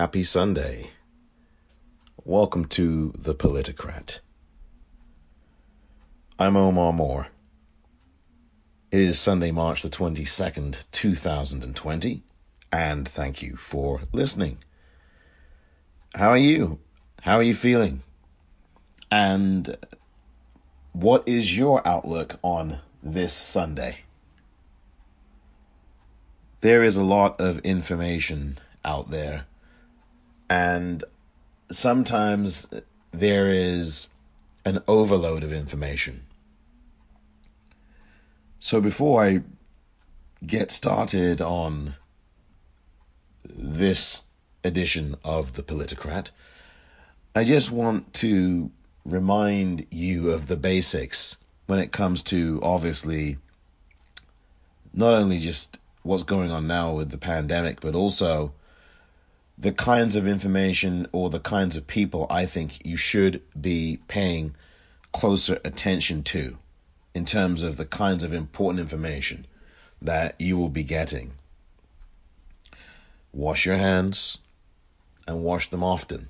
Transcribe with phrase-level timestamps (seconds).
[0.00, 0.92] Happy Sunday.
[2.24, 4.20] Welcome to The Politocrat.
[6.38, 7.26] I'm Omar Moore.
[8.90, 12.22] It is Sunday, March the 22nd, 2020,
[12.72, 14.64] and thank you for listening.
[16.14, 16.78] How are you?
[17.24, 18.00] How are you feeling?
[19.10, 19.76] And
[20.92, 23.98] what is your outlook on this Sunday?
[26.62, 29.44] There is a lot of information out there
[30.50, 31.04] and
[31.70, 32.66] sometimes
[33.12, 34.08] there is
[34.64, 36.26] an overload of information.
[38.58, 39.42] So before I
[40.44, 41.94] get started on
[43.44, 44.22] this
[44.64, 46.30] edition of The Politocrat,
[47.34, 48.72] I just want to
[49.04, 53.38] remind you of the basics when it comes to obviously
[54.92, 58.52] not only just what's going on now with the pandemic, but also
[59.60, 64.54] the kinds of information or the kinds of people I think you should be paying
[65.12, 66.56] closer attention to
[67.14, 69.46] in terms of the kinds of important information
[70.00, 71.32] that you will be getting.
[73.34, 74.38] Wash your hands
[75.28, 76.28] and wash them often.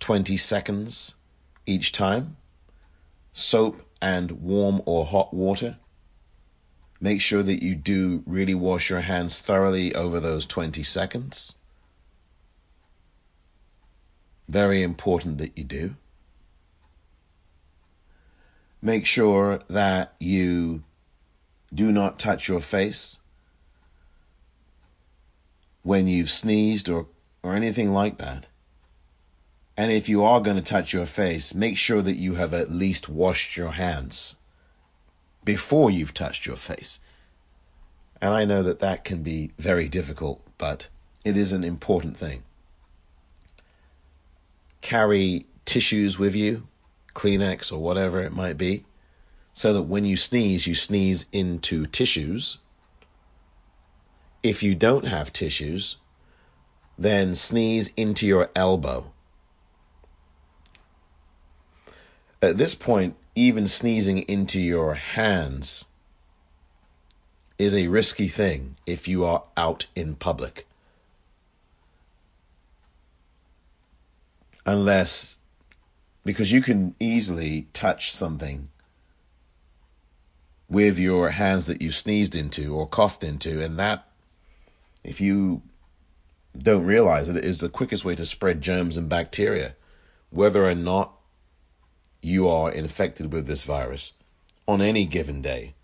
[0.00, 1.14] 20 seconds
[1.64, 2.36] each time.
[3.32, 5.76] Soap and warm or hot water.
[7.00, 11.54] Make sure that you do really wash your hands thoroughly over those 20 seconds.
[14.52, 15.96] Very important that you do.
[18.82, 20.82] Make sure that you
[21.72, 23.16] do not touch your face
[25.82, 27.06] when you've sneezed or,
[27.42, 28.46] or anything like that.
[29.74, 32.70] And if you are going to touch your face, make sure that you have at
[32.70, 34.36] least washed your hands
[35.46, 37.00] before you've touched your face.
[38.20, 40.88] And I know that that can be very difficult, but
[41.24, 42.42] it is an important thing
[44.82, 46.68] carry tissues with you,
[47.14, 48.84] Kleenex or whatever it might be,
[49.54, 52.58] so that when you sneeze, you sneeze into tissues.
[54.42, 55.96] If you don't have tissues,
[56.98, 59.12] then sneeze into your elbow.
[62.42, 65.84] At this point, even sneezing into your hands
[67.56, 70.66] is a risky thing if you are out in public.
[74.64, 75.38] Unless
[76.24, 78.68] because you can easily touch something
[80.68, 84.08] with your hands that you sneezed into or coughed into and that
[85.04, 85.62] if you
[86.56, 89.74] don't realize it is the quickest way to spread germs and bacteria
[90.30, 91.12] whether or not
[92.22, 94.12] you are infected with this virus
[94.66, 95.74] on any given day.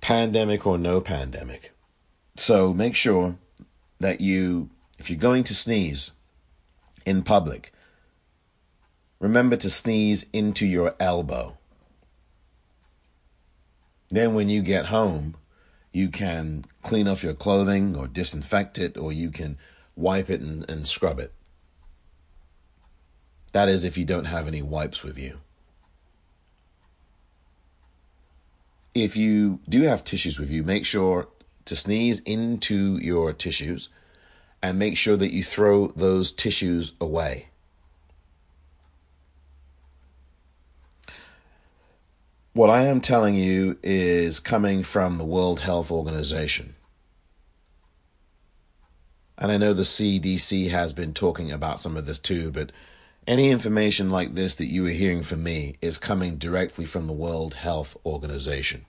[0.00, 1.72] Pandemic or no pandemic.
[2.36, 3.36] So make sure
[4.00, 6.12] that you if you're going to sneeze
[7.06, 7.72] in public.
[9.18, 11.56] Remember to sneeze into your elbow.
[14.10, 15.36] Then, when you get home,
[15.92, 19.58] you can clean off your clothing or disinfect it, or you can
[19.96, 21.32] wipe it and, and scrub it.
[23.52, 25.38] That is, if you don't have any wipes with you.
[28.94, 31.28] If you do have tissues with you, make sure
[31.64, 33.88] to sneeze into your tissues
[34.62, 37.48] and make sure that you throw those tissues away.
[42.54, 46.74] What I am telling you is coming from the World Health Organization.
[49.38, 52.70] And I know the CDC has been talking about some of this too, but
[53.26, 57.12] any information like this that you are hearing from me is coming directly from the
[57.12, 58.84] World Health Organization.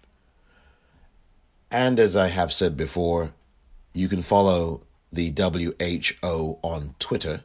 [1.72, 3.31] And as I have said before,
[3.94, 4.81] you can follow
[5.13, 7.44] the WHO on Twitter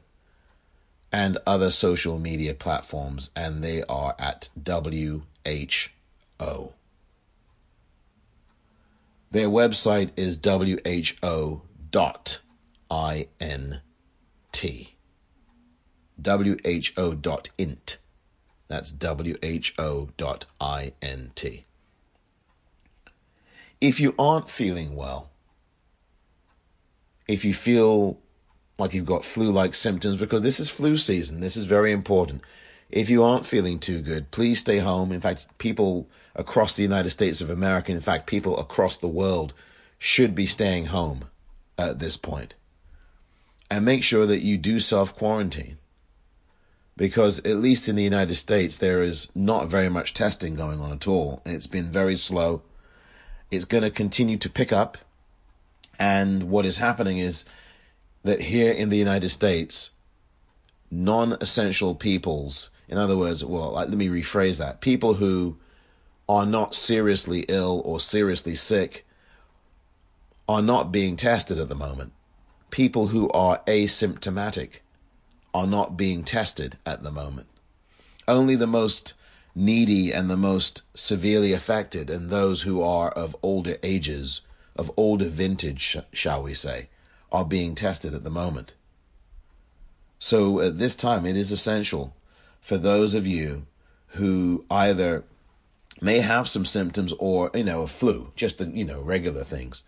[1.13, 5.23] and other social media platforms, and they are at WHO.
[9.31, 12.41] Their website is who.int.
[16.25, 17.99] who.int.
[18.69, 18.93] That's
[19.79, 20.05] who.int.
[23.81, 25.31] If you aren't feeling well,
[27.29, 28.19] if you feel
[28.79, 32.43] like you've got flu like symptoms, because this is flu season, this is very important.
[32.91, 35.13] If you aren't feeling too good, please stay home.
[35.13, 39.53] In fact, people across the United States of America, in fact, people across the world
[39.99, 41.27] should be staying home
[41.77, 42.55] at this point.
[43.71, 45.77] And make sure that you do self quarantine.
[46.97, 50.91] Because at least in the United States, there is not very much testing going on
[50.91, 51.43] at all.
[51.45, 52.63] It's been very slow.
[53.51, 54.99] It's going to continue to pick up
[55.99, 57.45] and what is happening is
[58.25, 59.91] that here in the United States,
[60.91, 65.59] non essential peoples, in other words, well, let me rephrase that people who
[66.29, 69.07] are not seriously ill or seriously sick
[70.49, 72.13] are not being tested at the moment.
[72.71, 74.81] People who are asymptomatic
[75.55, 77.47] are not being tested at the moment.
[78.27, 79.15] Only the most
[79.55, 84.43] needy and the most severely affected, and those who are of older ages,
[84.79, 86.89] of older vintage, shall we say,
[87.31, 88.75] are being tested at the moment.
[90.19, 92.15] So at this time, it is essential
[92.61, 93.67] for those of you
[94.13, 95.25] who either
[96.01, 99.83] may have some symptoms or, you know, a flu, just the, you know, regular things,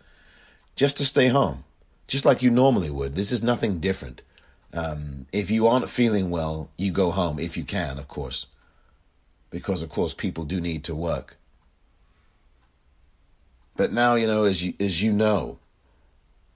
[0.75, 1.63] just to stay home,
[2.07, 3.15] just like you normally would.
[3.15, 4.21] This is nothing different.
[4.73, 8.45] Um, if you aren't feeling well, you go home if you can, of course,
[9.49, 11.37] because of course people do need to work.
[13.81, 15.57] But now, you know, as you as you know,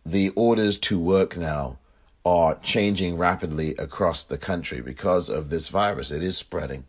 [0.06, 1.80] the orders to work now
[2.24, 6.12] are changing rapidly across the country because of this virus.
[6.12, 6.86] It is spreading.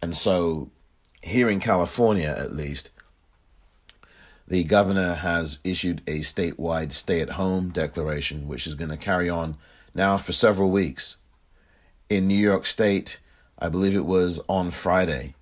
[0.00, 0.70] And so,
[1.20, 2.92] here in California at least,
[4.48, 9.28] the governor has issued a statewide stay at home declaration, which is going to carry
[9.28, 9.58] on
[9.94, 11.18] now for several weeks.
[12.08, 13.20] In New York State,
[13.58, 15.34] I believe it was on Friday,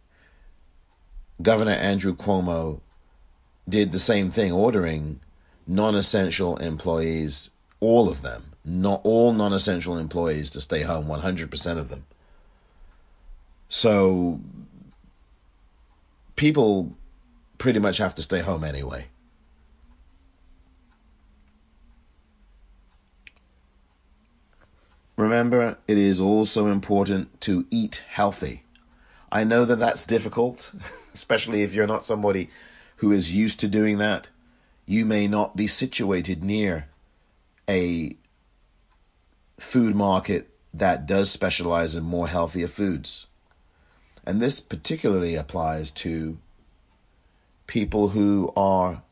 [1.41, 2.81] Governor Andrew Cuomo
[3.71, 5.21] did the same thing, ordering
[5.67, 7.51] non essential employees,
[7.81, 12.05] all of them, not all non essential employees, to stay home, 100% of them.
[13.69, 14.41] So
[16.37, 16.97] people
[17.59, 19.07] pretty much have to stay home anyway.
[25.17, 28.65] Remember, it is also important to eat healthy.
[29.31, 30.73] I know that that's difficult,
[31.15, 32.49] especially if you're not somebody
[33.01, 34.29] who is used to doing that.
[34.85, 36.89] You may not be situated near
[37.69, 38.15] a
[39.59, 43.27] food market that does specialize in more healthier foods.
[44.27, 46.39] And this particularly applies to
[47.67, 49.03] people who are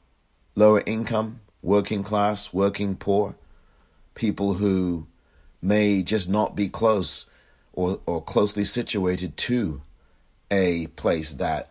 [0.54, 3.36] lower income, working class, working poor,
[4.14, 5.06] people who
[5.62, 7.24] may just not be close
[7.72, 9.80] or, or closely situated to
[10.50, 11.70] a place that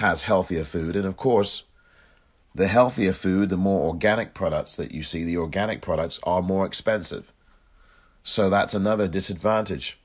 [0.00, 0.96] has healthier food.
[0.96, 1.64] And of course,
[2.54, 6.66] the healthier food, the more organic products that you see, the organic products are more
[6.66, 7.32] expensive.
[8.22, 9.98] So that's another disadvantage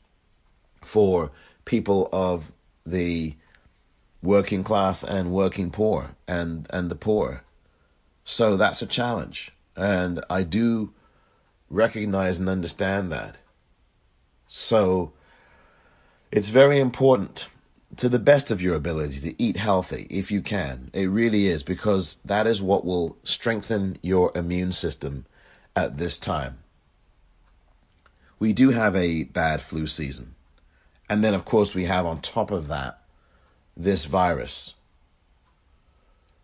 [0.84, 1.32] for
[1.64, 2.52] people of
[2.86, 3.36] the
[4.22, 7.44] working class and working poor and, and the poor.
[8.26, 9.52] So that's a challenge.
[9.78, 10.94] And I do
[11.70, 13.38] recognize and understand that.
[14.48, 15.14] So
[16.32, 17.48] it's very important
[17.98, 20.90] to the best of your ability to eat healthy if you can.
[20.94, 25.26] It really is because that is what will strengthen your immune system
[25.76, 26.60] at this time.
[28.40, 30.36] We do have a bad flu season.
[31.10, 33.00] And then, of course, we have on top of that
[33.78, 34.74] this virus.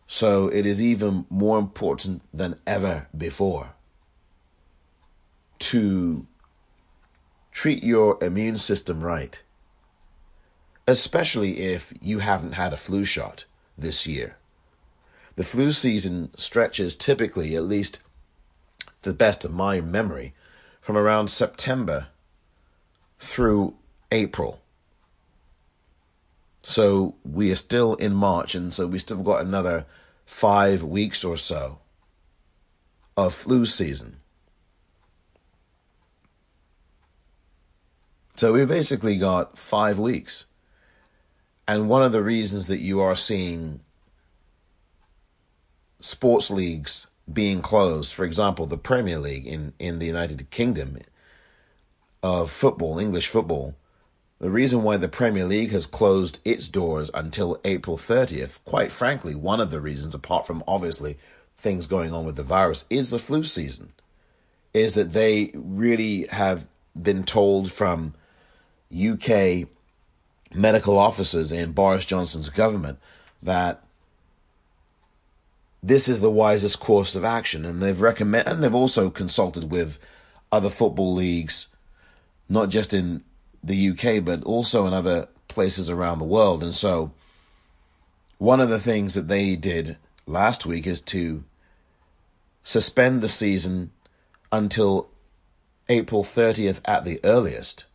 [0.07, 3.75] So it is even more important than ever before
[5.59, 6.27] to
[7.51, 9.42] treat your immune system right,
[10.91, 13.45] especially if you haven't had a flu shot
[13.77, 14.38] this year.
[15.38, 18.03] The flu season stretches typically, at least
[19.01, 20.33] to the best of my memory,
[20.81, 22.07] from around September
[23.17, 23.75] through
[24.12, 24.62] April.
[26.63, 29.86] So we are still in March, and so we still got another
[30.25, 31.79] five weeks or so
[33.15, 34.17] of flu season.
[38.36, 40.45] So we basically got five weeks.
[41.68, 43.82] And one of the reasons that you are seeing
[46.00, 50.98] sports leagues being closed, for example, the Premier League in, in the United Kingdom
[52.24, 53.75] of football, English football,
[54.39, 59.36] the reason why the Premier League has closed its doors until April 30th, quite frankly,
[59.36, 61.18] one of the reasons, apart from obviously
[61.56, 63.94] things going on with the virus, is the flu season.
[64.74, 66.65] Is that they really have
[67.00, 68.15] been told from
[68.91, 69.68] UK
[70.53, 73.00] medical officers in Boris Johnson's government
[73.41, 73.84] that
[75.84, 77.65] this is the wisest course of action.
[77.65, 80.00] And they've recommend and they've also consulted with
[80.51, 81.67] other football leagues
[82.50, 83.24] not just in
[83.63, 86.62] the UK but also in other places around the world.
[86.62, 87.13] And so
[88.38, 91.43] one of the things that they did last week is to
[92.63, 93.91] suspend the season
[94.51, 95.10] until
[95.89, 97.86] April 30th at the earliest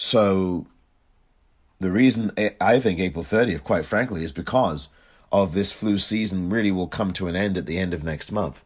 [0.00, 0.64] so
[1.80, 4.90] the reason I think April 30th, quite frankly, is because
[5.32, 8.30] of this flu season really will come to an end at the end of next
[8.30, 8.64] month.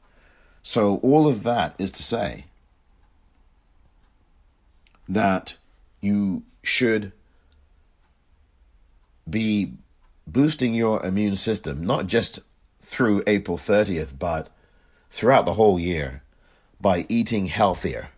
[0.63, 2.45] So, all of that is to say
[5.09, 5.57] that
[6.03, 7.13] you should
[9.29, 9.73] be
[10.27, 12.41] boosting your immune system, not just
[12.83, 14.51] through April 30th, but
[15.11, 16.23] throughout the whole year
[16.79, 18.11] by eating healthier.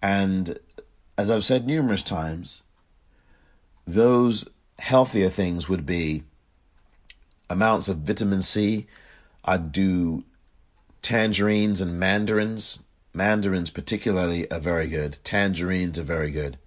[0.00, 0.60] And
[1.18, 2.62] as I've said numerous times,
[3.86, 6.24] those healthier things would be
[7.48, 8.86] amounts of vitamin C.
[9.44, 10.24] I'd do
[11.02, 12.80] tangerines and mandarins.
[13.14, 15.18] Mandarins, particularly, are very good.
[15.24, 16.58] Tangerines are very good.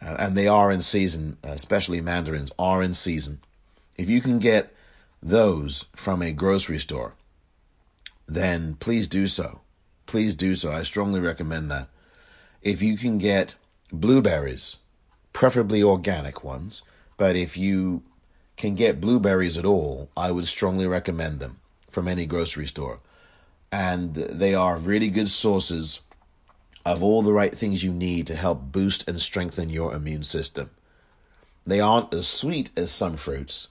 [0.00, 3.40] Uh, and they are in season, especially mandarins are in season.
[3.98, 4.74] If you can get
[5.22, 7.14] those from a grocery store,
[8.26, 9.60] then please do so.
[10.06, 10.72] Please do so.
[10.72, 11.88] I strongly recommend that.
[12.62, 13.54] If you can get
[13.90, 14.76] blueberries,
[15.32, 16.82] preferably organic ones,
[17.16, 18.02] but if you
[18.56, 23.00] can get blueberries at all, I would strongly recommend them from any grocery store.
[23.72, 26.02] And they are really good sources
[26.84, 30.70] of all the right things you need to help boost and strengthen your immune system.
[31.66, 33.68] They aren't as sweet as some fruits,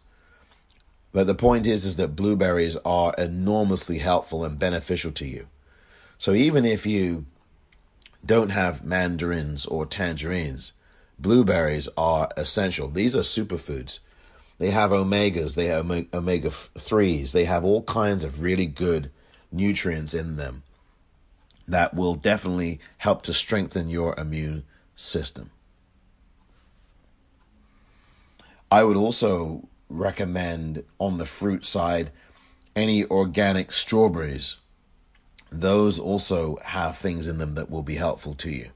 [1.12, 5.48] but the point is is that blueberries are enormously helpful and beneficial to you.
[6.18, 7.26] So even if you
[8.26, 10.74] don't have mandarins or tangerines,
[11.18, 12.90] blueberries are essential.
[12.90, 14.00] These are superfoods.
[14.58, 19.10] They have omegas, they have omega 3s, they have all kinds of really good
[19.52, 20.64] nutrients in them
[21.68, 25.52] that will definitely help to strengthen your immune system.
[28.72, 32.12] I would also recommend on the fruit side
[32.76, 34.58] any organic strawberries.
[35.52, 38.70] Those also have things in them that will be helpful to you.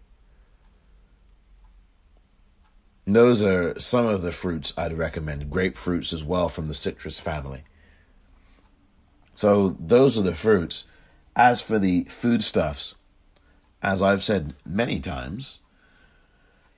[3.06, 5.52] Those are some of the fruits I'd recommend.
[5.52, 7.64] Grapefruits as well from the citrus family.
[9.36, 10.86] So, those are the fruits.
[11.36, 12.96] As for the foodstuffs,
[13.82, 15.60] as I've said many times,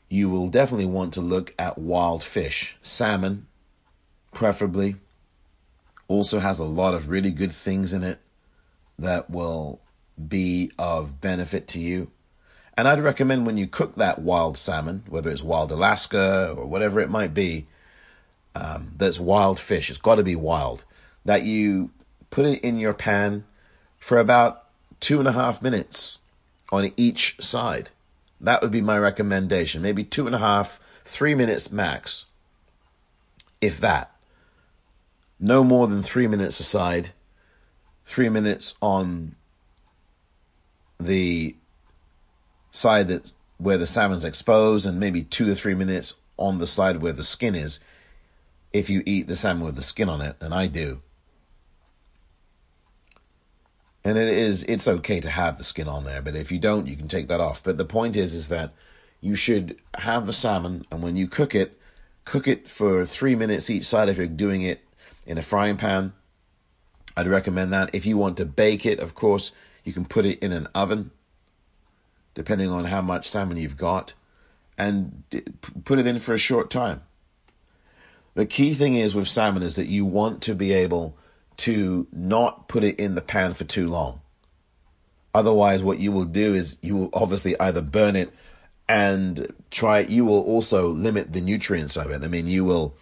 [0.10, 2.78] you will definitely want to look at wild fish.
[2.82, 3.48] Salmon,
[4.34, 4.96] preferably,
[6.08, 8.20] also has a lot of really good things in it
[8.98, 9.82] that will
[10.28, 12.12] be of benefit to you.
[12.78, 17.00] And I'd recommend when you cook that wild salmon, whether it's wild Alaska or whatever
[17.00, 17.68] it might be,
[18.54, 20.84] um, that's wild fish, it's got to be wild,
[21.24, 21.92] that you
[22.30, 23.46] put it in your pan
[23.98, 24.66] for about
[25.00, 26.20] two and a half minutes
[26.72, 27.90] on each side.
[28.42, 29.82] That would be my recommendation.
[29.82, 32.26] Maybe two and a half, three minutes max,
[33.62, 34.12] if that.
[35.40, 37.12] No more than three minutes aside,
[38.06, 39.36] three minutes on
[41.00, 41.56] the
[42.72, 47.02] side that's where the salmon's exposed, and maybe two or three minutes on the side
[47.02, 47.80] where the skin is.
[48.74, 51.02] If you eat the salmon with the skin on it, and I do,
[54.06, 56.88] and it is it's okay to have the skin on there but if you don't
[56.88, 57.64] you can take that off.
[57.64, 58.72] But the point is is that
[59.20, 61.78] you should have the salmon and when you cook it
[62.24, 64.86] cook it for three minutes each side if you're doing it
[65.26, 66.14] in a frying pan.
[67.18, 67.96] I'd recommend that.
[67.96, 69.52] If you want to bake it of course
[69.86, 71.12] you can put it in an oven
[72.34, 74.14] depending on how much salmon you've got
[74.78, 75.24] and
[75.86, 77.02] put it in for a short time
[78.36, 81.18] the key thing is with salmon is that you want to be able
[81.58, 84.20] to not put it in the pan for too long.
[85.34, 88.34] Otherwise, what you will do is you will obviously either burn it
[88.88, 92.24] and try, you will also limit the nutrients of it.
[92.24, 92.96] I mean, you will,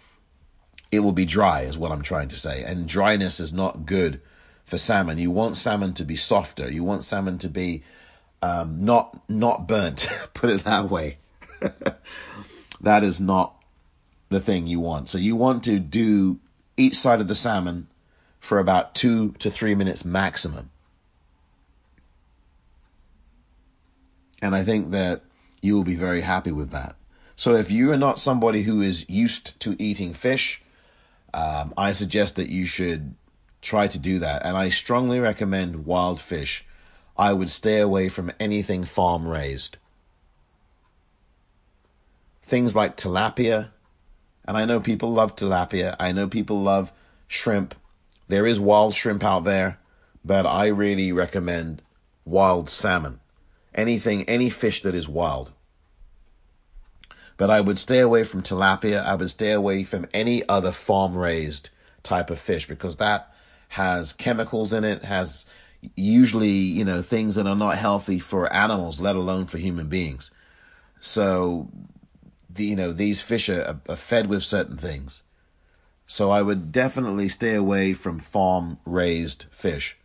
[0.91, 2.63] it will be dry, is what I'm trying to say.
[2.63, 4.21] And dryness is not good
[4.65, 5.17] for salmon.
[5.17, 6.71] You want salmon to be softer.
[6.71, 7.83] You want salmon to be
[8.41, 10.07] um, not not burnt.
[10.33, 11.17] Put it that way.
[12.81, 13.55] that is not
[14.29, 15.09] the thing you want.
[15.09, 16.39] So you want to do
[16.75, 17.87] each side of the salmon
[18.39, 20.69] for about two to three minutes maximum.
[24.41, 25.21] And I think that
[25.61, 26.97] you will be very happy with that.
[27.37, 30.61] So if you are not somebody who is used to eating fish,
[31.33, 33.15] um, I suggest that you should
[33.63, 34.45] try to do that.
[34.45, 36.65] And I strongly recommend wild fish.
[37.17, 39.77] I would stay away from anything farm raised.
[42.41, 43.69] Things like tilapia,
[44.45, 46.91] and I know people love tilapia, I know people love
[47.27, 47.73] shrimp.
[48.27, 49.79] There is wild shrimp out there,
[50.25, 51.81] but I really recommend
[52.25, 53.21] wild salmon.
[53.73, 55.51] Anything, any fish that is wild.
[57.37, 59.03] But I would stay away from tilapia.
[59.03, 61.69] I would stay away from any other farm raised
[62.03, 63.32] type of fish because that
[63.73, 65.45] has chemicals in it, has
[65.95, 70.29] usually, you know, things that are not healthy for animals, let alone for human beings.
[70.99, 71.69] So,
[72.47, 75.23] the, you know, these fish are, are fed with certain things.
[76.05, 79.97] So I would definitely stay away from farm raised fish.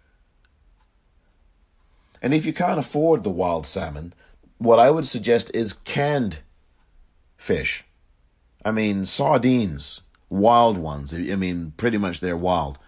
[2.23, 4.15] And if you can't afford the wild salmon,
[4.57, 6.41] what I would suggest is canned
[7.37, 7.85] fish.
[8.65, 11.13] I mean, sardines, wild ones.
[11.13, 12.79] I mean, pretty much they're wild.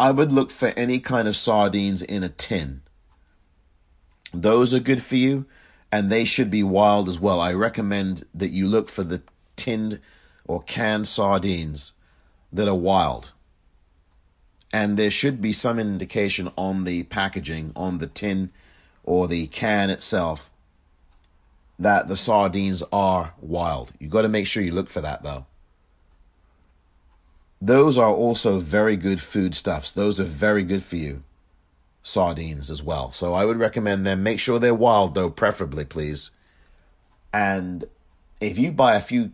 [0.00, 2.80] I would look for any kind of sardines in a tin.
[4.32, 5.44] Those are good for you,
[5.92, 7.38] and they should be wild as well.
[7.38, 9.20] I recommend that you look for the
[9.56, 10.00] tinned
[10.46, 11.92] or canned sardines
[12.50, 13.32] that are wild.
[14.72, 18.52] And there should be some indication on the packaging, on the tin
[19.04, 20.50] or the can itself,
[21.78, 23.92] that the sardines are wild.
[23.98, 25.44] You got to make sure you look for that though.
[27.60, 29.92] Those are also very good foodstuffs.
[29.92, 31.22] Those are very good for you.
[32.02, 33.12] Sardines as well.
[33.12, 34.22] So I would recommend them.
[34.22, 36.30] Make sure they're wild though, preferably, please.
[37.32, 37.84] And
[38.40, 39.32] if you buy a few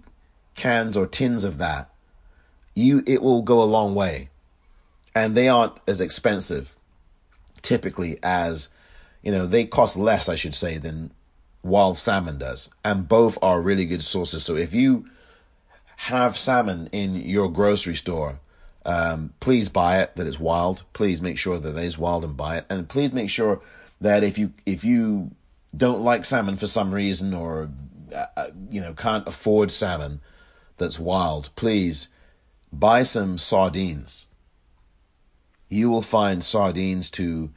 [0.54, 1.90] cans or tins of that,
[2.74, 4.30] you it will go a long way.
[5.14, 6.76] And they aren't as expensive
[7.62, 8.68] typically as
[9.22, 11.12] you know, they cost less, I should say, than
[11.64, 12.70] wild salmon does.
[12.84, 14.44] And both are really good sources.
[14.44, 15.06] So if you
[15.96, 18.40] have salmon in your grocery store,
[18.84, 20.84] um, please buy it that it's wild.
[20.92, 22.66] Please make sure that it is wild and buy it.
[22.68, 23.60] And please make sure
[24.00, 25.32] that if you if you
[25.76, 27.70] don't like salmon for some reason or
[28.14, 30.20] uh, uh you know can't afford salmon
[30.76, 32.08] that's wild, please
[32.72, 34.26] buy some sardines.
[35.68, 37.50] You will find sardines to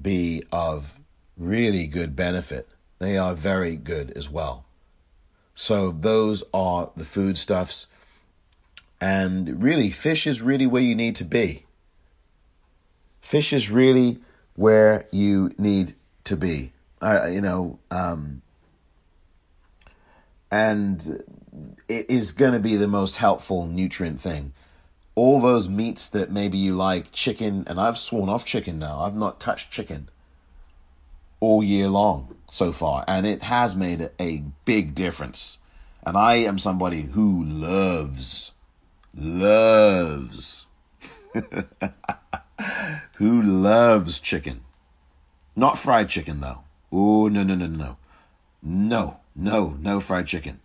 [0.00, 0.98] be of
[1.36, 2.68] really good benefit.
[2.98, 4.61] They are very good as well.
[5.54, 7.88] So those are the foodstuffs.
[9.00, 11.64] And really, fish is really where you need to be.
[13.20, 14.20] Fish is really
[14.54, 15.94] where you need
[16.24, 16.72] to be.
[17.00, 18.42] Uh, you know, um,
[20.50, 21.24] and
[21.88, 24.52] it is going to be the most helpful nutrient thing.
[25.14, 29.00] All those meats that maybe you like, chicken, and I've sworn off chicken now.
[29.00, 30.08] I've not touched chicken
[31.40, 35.56] all year long so far, and it has made a big difference.
[36.04, 38.52] And I am somebody who loves,
[39.14, 40.66] loves,
[43.16, 44.64] who loves chicken.
[45.56, 46.58] Not fried chicken, though.
[46.92, 47.96] Oh, no, no, no, no.
[48.62, 50.60] No, no, no no fried chicken.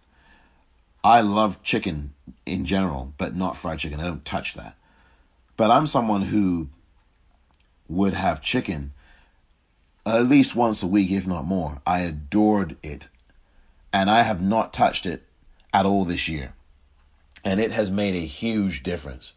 [1.05, 2.13] I love chicken
[2.45, 4.01] in general, but not fried chicken.
[4.01, 4.75] I don't touch that.
[5.55, 6.67] But I'm someone who
[7.87, 8.91] would have chicken
[10.15, 11.81] at least once a week, if not more.
[11.85, 13.09] I adored it.
[13.91, 15.23] And I have not touched it
[15.73, 16.53] at all this year.
[17.43, 19.33] And it has made a huge difference.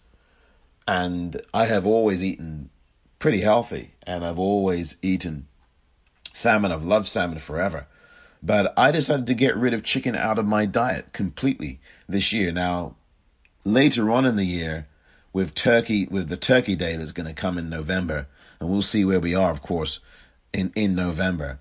[0.86, 2.70] And I have always eaten
[3.18, 3.92] pretty healthy.
[4.06, 5.46] And I've always eaten
[6.32, 6.72] salmon.
[6.72, 7.86] I've loved salmon forever.
[8.42, 12.52] But I decided to get rid of chicken out of my diet completely this year.
[12.52, 12.96] Now,
[13.64, 14.86] later on in the year,
[15.32, 18.26] with turkey, with the turkey day that's going to come in November,
[18.58, 20.00] and we'll see where we are, of course,
[20.52, 21.58] in, in November.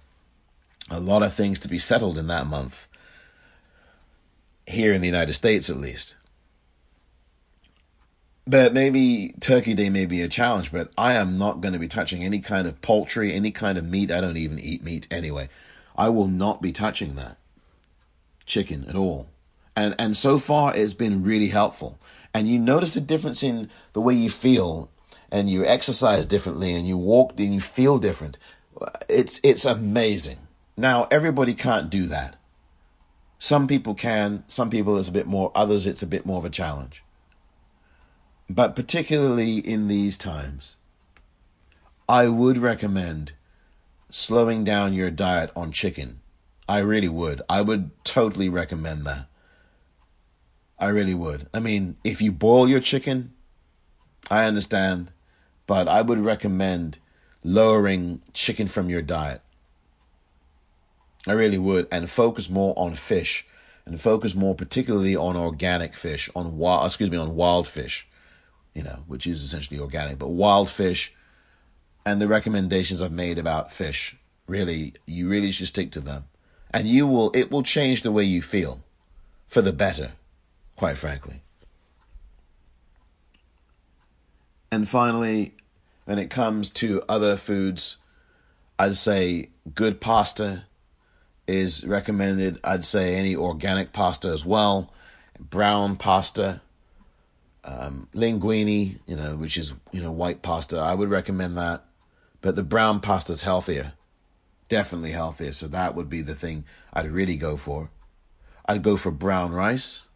[0.89, 2.87] A lot of things to be settled in that month,
[4.65, 6.15] here in the United States at least.
[8.47, 11.87] But maybe Turkey Day may be a challenge, but I am not going to be
[11.87, 14.09] touching any kind of poultry, any kind of meat.
[14.09, 15.49] I don't even eat meat anyway.
[15.95, 17.37] I will not be touching that
[18.47, 19.27] chicken at all.
[19.75, 21.99] And and so far it's been really helpful.
[22.33, 24.89] And you notice a difference in the way you feel
[25.31, 28.37] and you exercise differently and you walk and you feel different
[29.07, 30.39] it's it's amazing.
[30.77, 32.35] Now everybody can't do that.
[33.37, 36.45] Some people can, some people it's a bit more, others it's a bit more of
[36.45, 37.03] a challenge.
[38.49, 40.75] But particularly in these times,
[42.07, 43.33] I would recommend
[44.09, 46.19] slowing down your diet on chicken.
[46.67, 47.41] I really would.
[47.47, 49.27] I would totally recommend that.
[50.79, 51.47] I really would.
[51.53, 53.33] I mean, if you boil your chicken,
[54.31, 55.11] I understand,
[55.67, 56.97] but I would recommend
[57.43, 59.41] lowering chicken from your diet.
[61.27, 63.45] I really would, and focus more on fish,
[63.85, 68.07] and focus more particularly on organic fish, on wild, excuse me, on wild fish,
[68.73, 71.13] you know, which is essentially organic, but wild fish,
[72.05, 74.15] and the recommendations I've made about fish.
[74.47, 76.25] Really, you really should stick to them,
[76.71, 77.31] and you will.
[77.35, 78.81] It will change the way you feel,
[79.47, 80.13] for the better,
[80.75, 81.41] quite frankly.
[84.71, 85.53] And finally,
[86.09, 87.97] when it comes to other foods,
[88.79, 90.63] I'd say good pasta
[91.45, 92.57] is recommended.
[92.63, 94.91] I'd say any organic pasta as well,
[95.39, 96.61] brown pasta,
[97.63, 100.79] um, linguine, you know, which is you know white pasta.
[100.79, 101.85] I would recommend that,
[102.41, 103.93] but the brown pasta is healthier,
[104.67, 105.53] definitely healthier.
[105.53, 107.91] So that would be the thing I'd really go for.
[108.65, 110.07] I'd go for brown rice.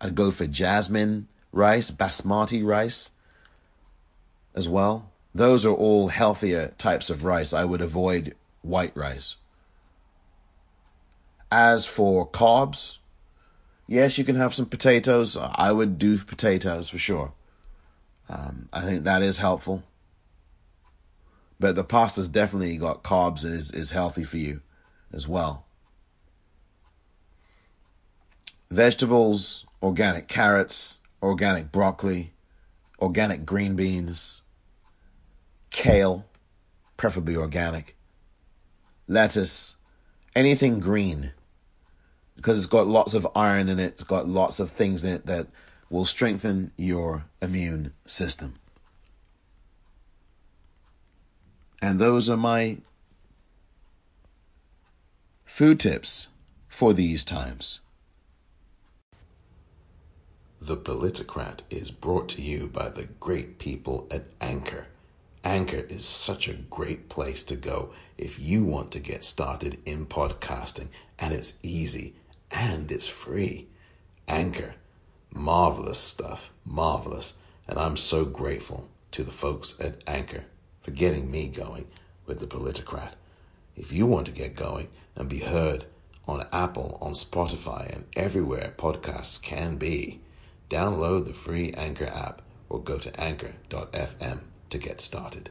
[0.00, 3.10] I'd go for jasmine rice, basmati rice
[4.54, 5.10] as well.
[5.34, 7.52] those are all healthier types of rice.
[7.52, 9.36] I would avoid white rice.
[11.50, 12.98] As for carbs,
[13.88, 15.36] yes, you can have some potatoes.
[15.36, 17.32] I would do potatoes for sure.
[18.28, 19.82] Um, I think that is helpful.
[21.58, 24.60] But the pasta's definitely got carbs and is, is healthy for you
[25.12, 25.66] as well.
[28.70, 32.32] Vegetables, organic carrots, organic broccoli,
[33.00, 34.42] organic green beans,
[35.74, 36.24] kale,
[36.96, 37.96] preferably organic,
[39.08, 39.74] lettuce,
[40.34, 41.32] anything green
[42.36, 45.26] because it's got lots of iron in it, it's got lots of things in it
[45.26, 45.48] that
[45.90, 48.54] will strengthen your immune system.
[51.82, 52.78] And those are my
[55.44, 56.28] food tips
[56.68, 57.80] for these times.
[60.60, 64.86] The Politocrat is brought to you by the great people at Anchor.
[65.44, 70.06] Anchor is such a great place to go if you want to get started in
[70.06, 72.14] podcasting, and it's easy
[72.50, 73.68] and it's free.
[74.26, 74.74] Anchor,
[75.30, 77.34] marvelous stuff, marvelous,
[77.68, 80.44] and I'm so grateful to the folks at Anchor
[80.80, 81.86] for getting me going
[82.26, 83.14] with the Politocrat.
[83.76, 85.84] If you want to get going and be heard
[86.26, 90.20] on Apple, on Spotify, and everywhere podcasts can be,
[90.70, 95.50] Download the free Anchor app or go to anchor.fm to get started.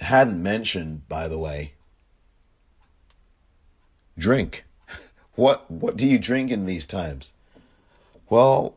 [0.00, 1.72] Hadn't mentioned, by the way,
[4.16, 4.64] drink.
[5.34, 7.32] What what do you drink in these times?
[8.28, 8.74] Well,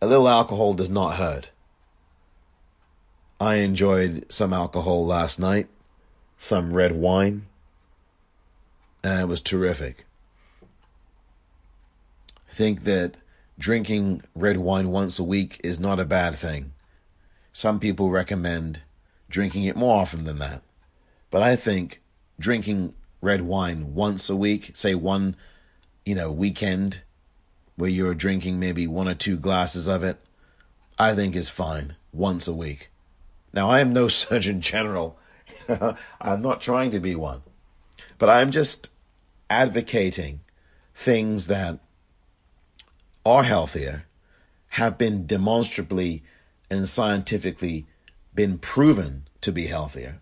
[0.00, 1.50] a little alcohol does not hurt.
[3.40, 5.68] I enjoyed some alcohol last night,
[6.38, 7.46] some red wine,
[9.02, 10.06] and it was terrific.
[12.50, 13.14] I think that
[13.58, 16.72] drinking red wine once a week is not a bad thing.
[17.52, 18.80] Some people recommend
[19.28, 20.62] drinking it more often than that.
[21.30, 22.00] But I think
[22.38, 25.36] drinking red wine once a week, say one,
[26.04, 27.02] you know, weekend
[27.76, 30.18] where you're drinking maybe one or two glasses of it,
[30.98, 32.90] I think is fine once a week.
[33.52, 35.18] Now, I am no Surgeon General.
[36.20, 37.42] I'm not trying to be one.
[38.18, 38.90] But I'm just
[39.48, 40.40] advocating
[40.94, 41.78] things that
[43.24, 44.04] are healthier,
[44.72, 46.22] have been demonstrably
[46.70, 47.86] and scientifically
[48.34, 50.20] been proven to be healthier,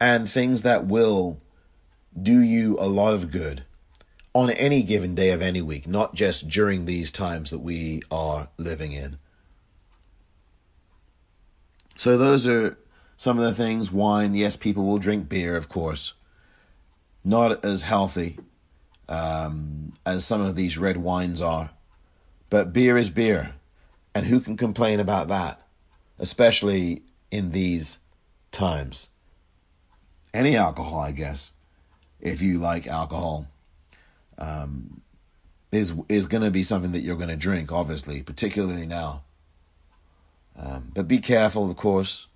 [0.00, 1.40] and things that will
[2.20, 3.64] do you a lot of good
[4.34, 8.48] on any given day of any week, not just during these times that we are
[8.56, 9.18] living in.
[11.96, 12.78] So those are
[13.16, 13.90] some of the things.
[13.90, 16.14] Wine, yes, people will drink beer, of course.
[17.24, 18.38] Not as healthy
[19.08, 21.70] um, as some of these red wines are,
[22.50, 23.54] but beer is beer,
[24.14, 25.62] and who can complain about that?
[26.18, 27.98] Especially in these
[28.50, 29.08] times.
[30.34, 31.52] Any alcohol, I guess,
[32.20, 33.46] if you like alcohol,
[34.36, 35.00] um,
[35.72, 37.72] is is going to be something that you're going to drink.
[37.72, 39.22] Obviously, particularly now.
[40.56, 42.26] Um, but be careful, of course.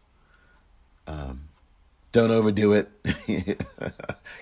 [1.07, 1.49] Um,
[2.13, 2.91] don't overdo it.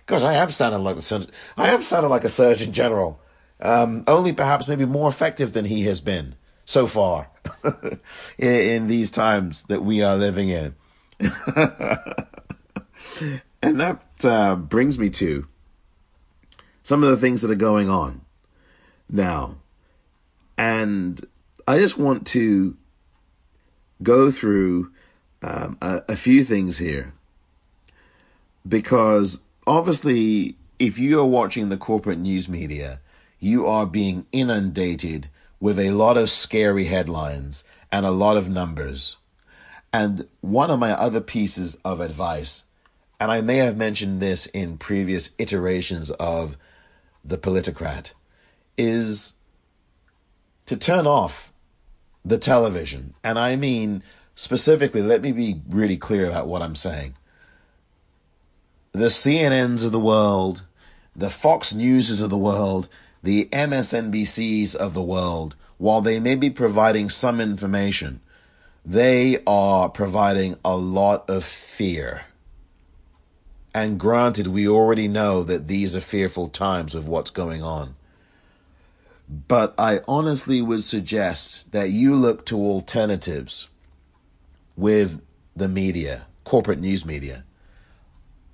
[0.07, 3.21] Gosh, I have sounded like the I have sounded like a surgeon general.
[3.63, 7.29] Um, only perhaps maybe more effective than he has been so far
[8.39, 10.75] in, in, these times that we are living in.
[13.63, 15.47] and that uh, brings me to
[16.83, 18.23] some of the things that are going on
[19.11, 19.57] now.
[20.57, 21.21] And
[21.69, 22.79] I just want to
[24.03, 24.91] go through
[25.43, 27.13] um, a, a few things here
[28.67, 33.01] because obviously, if you are watching the corporate news media,
[33.39, 39.17] you are being inundated with a lot of scary headlines and a lot of numbers.
[39.93, 42.63] And one of my other pieces of advice,
[43.19, 46.57] and I may have mentioned this in previous iterations of
[47.25, 48.15] the Politocrat,
[48.79, 49.33] is
[50.67, 51.53] to turn off
[52.25, 53.15] the television.
[53.25, 54.03] And I mean
[54.35, 57.15] specifically, let me be really clear about what I'm saying.
[58.93, 60.63] The CNNs of the world,
[61.15, 62.89] the Fox Newses of the world,
[63.23, 68.21] the MSNBCs of the world, while they may be providing some information,
[68.85, 72.25] they are providing a lot of fear.
[73.73, 77.95] And granted, we already know that these are fearful times with what's going on.
[79.29, 83.69] But I honestly would suggest that you look to alternatives
[84.77, 85.23] with
[85.55, 87.45] the media, corporate news media.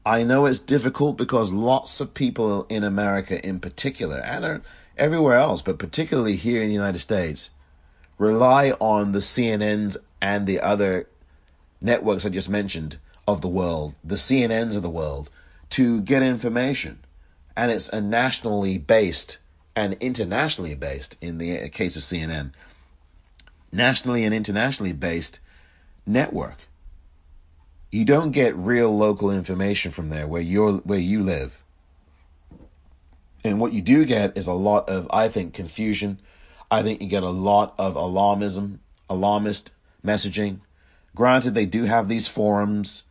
[0.07, 4.62] I know it's difficult because lots of people in America, in particular, and er,
[4.97, 7.51] everywhere else, but particularly here in the United States,
[8.16, 11.09] rely on the CNNs and the other
[11.81, 15.29] networks I just mentioned of the world, the CNNs of the world,
[15.71, 17.01] to get information.
[17.57, 19.38] And it's a nationally based
[19.75, 22.53] and internationally based, in the case of CNN,
[23.73, 25.40] nationally and internationally based
[26.07, 26.65] network.
[27.97, 31.65] You don't get real local information from there where you're where you live.
[33.43, 36.21] And what you do get is a lot of, I think, confusion.
[36.71, 39.71] I think you get a lot of alarmism, alarmist
[40.05, 40.61] messaging.
[41.15, 43.05] Granted, they do have these forums,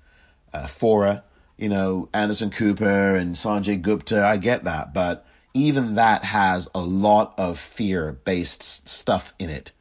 [0.54, 1.24] uh, fora,
[1.58, 4.24] you know, Anderson Cooper and Sanjay Gupta.
[4.24, 9.72] I get that, but even that has a lot of fear based stuff in it.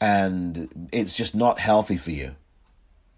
[0.00, 2.34] And it's just not healthy for you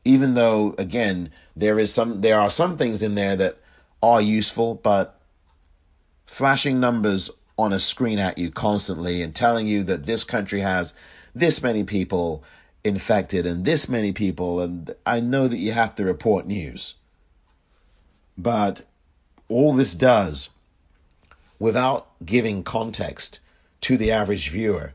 [0.05, 3.59] even though again there is some there are some things in there that
[4.03, 5.19] are useful but
[6.27, 10.95] flashing numbers on a screen at you constantly and telling you that this country has
[11.35, 12.43] this many people
[12.83, 16.95] infected and this many people and I know that you have to report news.
[18.37, 18.83] But
[19.49, 20.51] all this does
[21.59, 23.39] without giving context
[23.83, 24.95] to the average viewer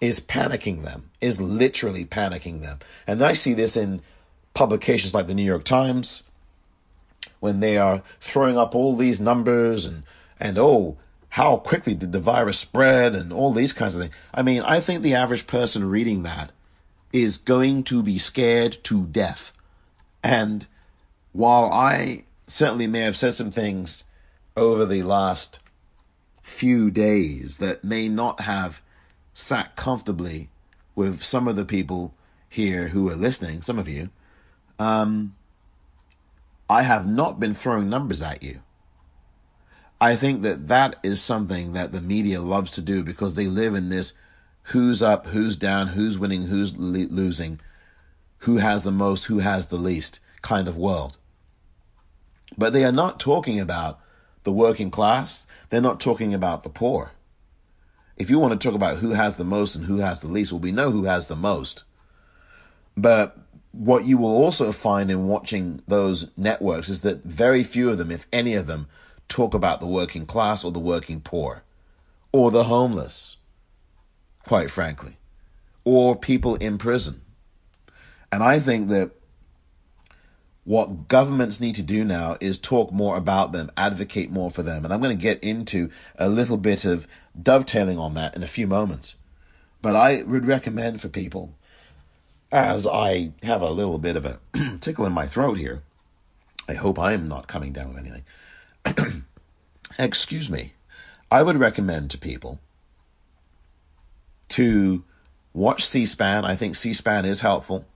[0.00, 2.78] is panicking them is literally panicking them.
[3.06, 4.02] And I see this in
[4.54, 6.22] publications like the New York Times,
[7.40, 10.02] when they are throwing up all these numbers and,
[10.40, 10.96] and oh,
[11.30, 14.14] how quickly did the virus spread and all these kinds of things.
[14.32, 16.52] I mean, I think the average person reading that
[17.12, 19.52] is going to be scared to death.
[20.22, 20.66] And
[21.32, 24.04] while I certainly may have said some things
[24.56, 25.58] over the last
[26.42, 28.80] few days that may not have
[29.32, 30.48] sat comfortably
[30.94, 32.14] with some of the people
[32.48, 34.10] here who are listening, some of you,
[34.78, 35.34] um,
[36.68, 38.60] I have not been throwing numbers at you.
[40.00, 43.74] I think that that is something that the media loves to do because they live
[43.74, 44.12] in this
[44.68, 47.60] who's up, who's down, who's winning, who's le- losing,
[48.38, 51.16] who has the most, who has the least kind of world.
[52.56, 54.00] But they are not talking about
[54.42, 55.46] the working class.
[55.70, 57.12] They're not talking about the poor.
[58.16, 60.52] If you want to talk about who has the most and who has the least,
[60.52, 61.82] well, we know who has the most.
[62.96, 63.36] But
[63.76, 68.12] what you will also find in watching those networks is that very few of them,
[68.12, 68.86] if any of them,
[69.28, 71.64] talk about the working class or the working poor
[72.32, 73.36] or the homeless,
[74.46, 75.16] quite frankly,
[75.84, 77.20] or people in prison.
[78.30, 79.10] And I think that
[80.62, 84.84] what governments need to do now is talk more about them, advocate more for them.
[84.84, 87.06] And I'm going to get into a little bit of
[87.40, 89.16] dovetailing on that in a few moments.
[89.82, 91.54] But I would recommend for people
[92.54, 94.38] as I have a little bit of a
[94.80, 95.82] tickle in my throat here.
[96.68, 99.24] I hope I am not coming down with anything.
[99.98, 100.72] Excuse me.
[101.32, 102.60] I would recommend to people
[104.50, 105.02] to
[105.52, 106.44] watch C SPAN.
[106.44, 107.86] I think C SPAN is helpful.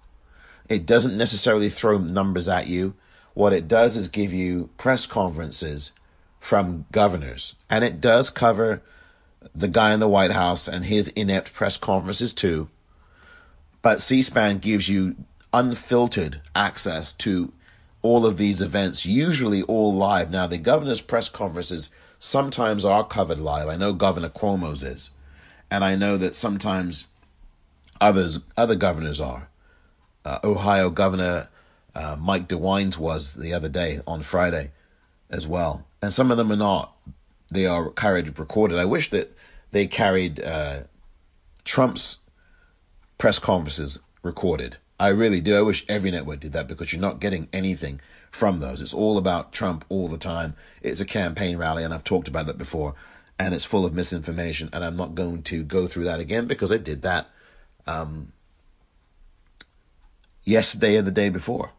[0.68, 2.94] It doesn't necessarily throw numbers at you.
[3.34, 5.92] What it does is give you press conferences
[6.40, 8.82] from governors, and it does cover
[9.54, 12.68] the guy in the White House and his inept press conferences too.
[13.82, 15.16] But C SPAN gives you
[15.52, 17.52] unfiltered access to
[18.02, 20.30] all of these events, usually all live.
[20.30, 23.68] Now, the governor's press conferences sometimes are covered live.
[23.68, 25.10] I know Governor Cuomo's is,
[25.70, 27.06] and I know that sometimes
[28.00, 29.48] others, other governors are.
[30.24, 31.48] Uh, Ohio Governor
[31.94, 34.72] uh, Mike DeWine's was the other day on Friday
[35.30, 36.96] as well, and some of them are not.
[37.50, 38.78] They are carried recorded.
[38.78, 39.36] I wish that
[39.70, 40.80] they carried uh,
[41.64, 42.18] Trump's
[43.18, 44.76] press conferences recorded.
[44.98, 45.56] I really do.
[45.56, 48.00] I wish every network did that because you're not getting anything
[48.30, 48.80] from those.
[48.82, 50.54] It's all about Trump all the time.
[50.82, 52.94] It's a campaign rally, and I've talked about that before,
[53.38, 54.70] and it's full of misinformation.
[54.72, 57.28] And I'm not going to go through that again because I did that
[57.86, 58.32] um,
[60.44, 61.72] yesterday and the day before.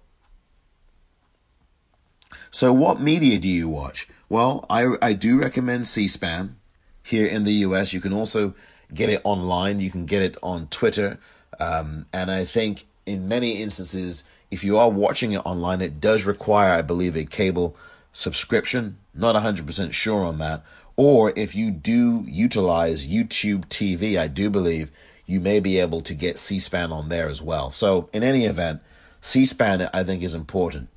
[2.51, 4.07] So, what media do you watch?
[4.27, 6.55] Well, I, I do recommend C SPAN
[7.03, 7.93] here in the US.
[7.93, 8.53] You can also
[8.93, 9.79] get it online.
[9.79, 11.19] You can get it on Twitter.
[11.59, 16.25] Um, and I think in many instances, if you are watching it online, it does
[16.25, 17.75] require, I believe, a cable
[18.13, 18.97] subscription.
[19.13, 20.63] Not 100% sure on that.
[20.95, 24.91] Or if you do utilize YouTube TV, I do believe
[25.25, 27.69] you may be able to get C SPAN on there as well.
[27.69, 28.81] So, in any event,
[29.21, 30.89] C SPAN I think is important.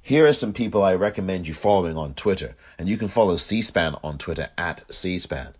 [0.00, 3.62] Here are some people I recommend you following on Twitter, and you can follow C
[3.62, 5.54] SPAN on Twitter at C SPAN.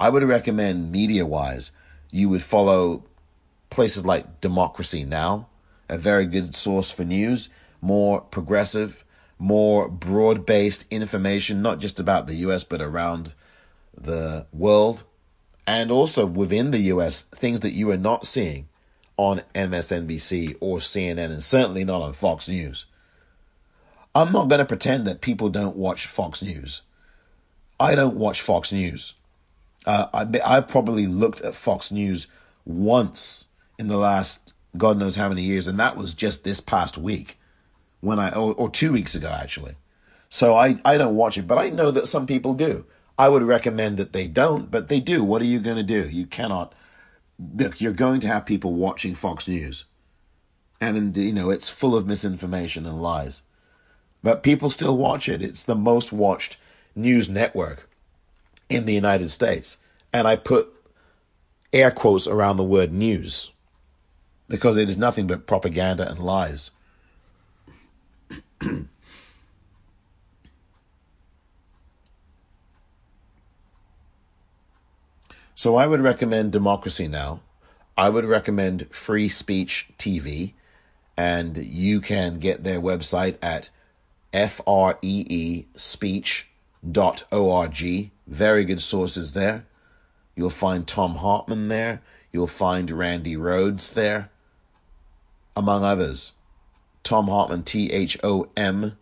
[0.00, 1.72] I would recommend media wise,
[2.10, 3.04] you would follow
[3.68, 5.48] places like Democracy Now,
[5.90, 7.50] a very good source for news,
[7.82, 9.04] more progressive,
[9.38, 13.34] more broad based information, not just about the US, but around
[13.94, 15.04] the world.
[15.66, 18.68] And also within the US, things that you are not seeing
[19.18, 22.86] on MSNBC or CNN, and certainly not on Fox News.
[24.14, 26.80] I'm not going to pretend that people don't watch Fox News.
[27.78, 29.12] I don't watch Fox News.
[29.86, 32.26] Uh, I, I've probably looked at Fox News
[32.64, 33.46] once
[33.78, 37.38] in the last God knows how many years, and that was just this past week
[38.00, 39.74] when I or, or two weeks ago actually.
[40.28, 42.86] So I I don't watch it, but I know that some people do.
[43.18, 45.22] I would recommend that they don't, but they do.
[45.22, 46.08] What are you going to do?
[46.08, 46.74] You cannot.
[47.38, 49.84] Look, you're going to have people watching Fox News,
[50.80, 53.42] and you know it's full of misinformation and lies.
[54.22, 55.42] But people still watch it.
[55.42, 56.58] It's the most watched
[56.94, 57.89] news network
[58.70, 59.76] in the United States,
[60.12, 60.72] and I put
[61.72, 63.52] air quotes around the word news
[64.48, 66.70] because it is nothing but propaganda and lies.
[75.54, 77.40] so I would recommend Democracy Now!
[77.96, 80.54] I would recommend Free Speech TV,
[81.16, 83.68] and you can get their website at
[84.32, 86.50] free speech.org.
[88.30, 89.66] Very good sources there.
[90.36, 92.00] You'll find Thom Hartmann there.
[92.32, 94.30] You'll find Randi Rhodes there,
[95.56, 96.32] among others.
[97.02, 98.96] Thom Hartmann, T H O M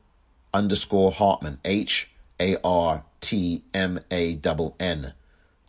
[0.55, 2.09] underscore Hartmann, H
[2.41, 5.13] A R T M A N N.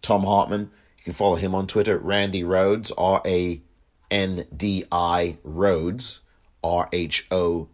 [0.02, 1.98] Thom Hartmann, you can follow him on Twitter.
[1.98, 3.62] Randi Rhodes, R A
[4.10, 6.22] N D I Rhodes,
[6.64, 7.68] R H O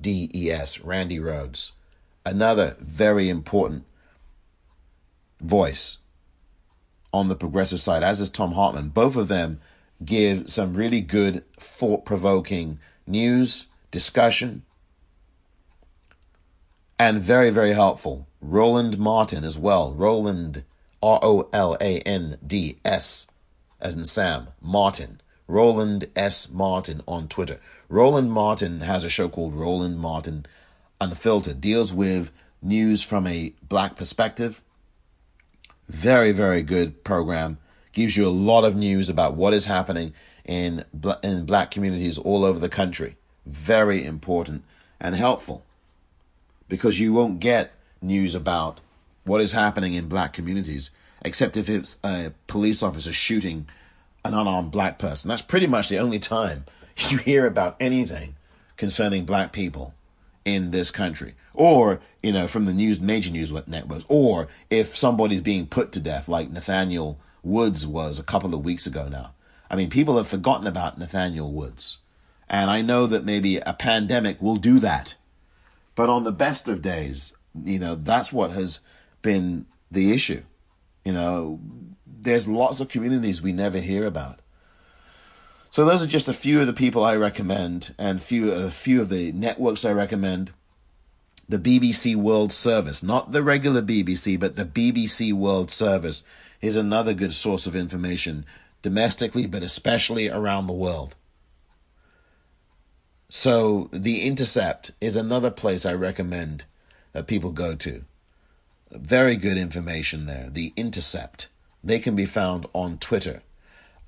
[0.00, 1.72] D E S, Randi Rhodes.
[2.24, 3.86] Another very important
[5.40, 5.98] voice
[7.12, 8.88] on the progressive side, as is Thom Hartmann.
[8.88, 9.60] Both of them
[10.04, 14.62] give some really good, thought provoking news discussion,
[16.98, 18.26] and very, very helpful.
[18.40, 19.92] Roland Martin as well.
[19.92, 20.64] Roland,
[21.02, 23.26] R O L A N D S,
[23.80, 25.20] as in Sam, Martin.
[25.48, 26.50] Roland S.
[26.50, 27.60] Martin on Twitter.
[27.88, 30.44] Roland Martin has a show called Roland Martin
[31.00, 34.62] Unfiltered, deals with news from a black perspective.
[35.88, 37.58] Very, very good program.
[37.92, 40.12] Gives you a lot of news about what is happening
[40.44, 40.84] in,
[41.22, 44.64] in black communities all over the country very important
[45.00, 45.64] and helpful
[46.68, 47.72] because you won't get
[48.02, 48.80] news about
[49.24, 50.90] what is happening in black communities
[51.22, 53.66] except if it's a police officer shooting
[54.24, 55.28] an unarmed black person.
[55.28, 56.64] That's pretty much the only time
[57.08, 58.34] you hear about anything
[58.76, 59.94] concerning black people
[60.46, 61.34] in this country.
[61.52, 64.04] Or, you know, from the news, major news networks.
[64.08, 68.86] Or if somebody's being put to death, like Nathaniel Woods was a couple of weeks
[68.86, 69.34] ago now.
[69.68, 71.98] I mean, people have forgotten about Nathaniel Woods.
[72.48, 75.16] And I know that maybe a pandemic will do that.
[75.96, 78.80] But on the best of days, you know, that's what has
[79.22, 80.42] been the issue.
[81.04, 81.60] You know,
[82.06, 84.40] there's lots of communities we never hear about.
[85.76, 89.02] So those are just a few of the people I recommend and few a few
[89.02, 90.52] of the networks I recommend.
[91.50, 96.22] The BBC World Service, not the regular BBC, but the BBC World Service
[96.62, 98.46] is another good source of information
[98.80, 101.14] domestically, but especially around the world.
[103.28, 106.64] So, The Intercept is another place I recommend
[107.12, 108.02] that people go to.
[108.90, 110.48] Very good information there.
[110.48, 111.48] The Intercept.
[111.84, 113.42] They can be found on Twitter.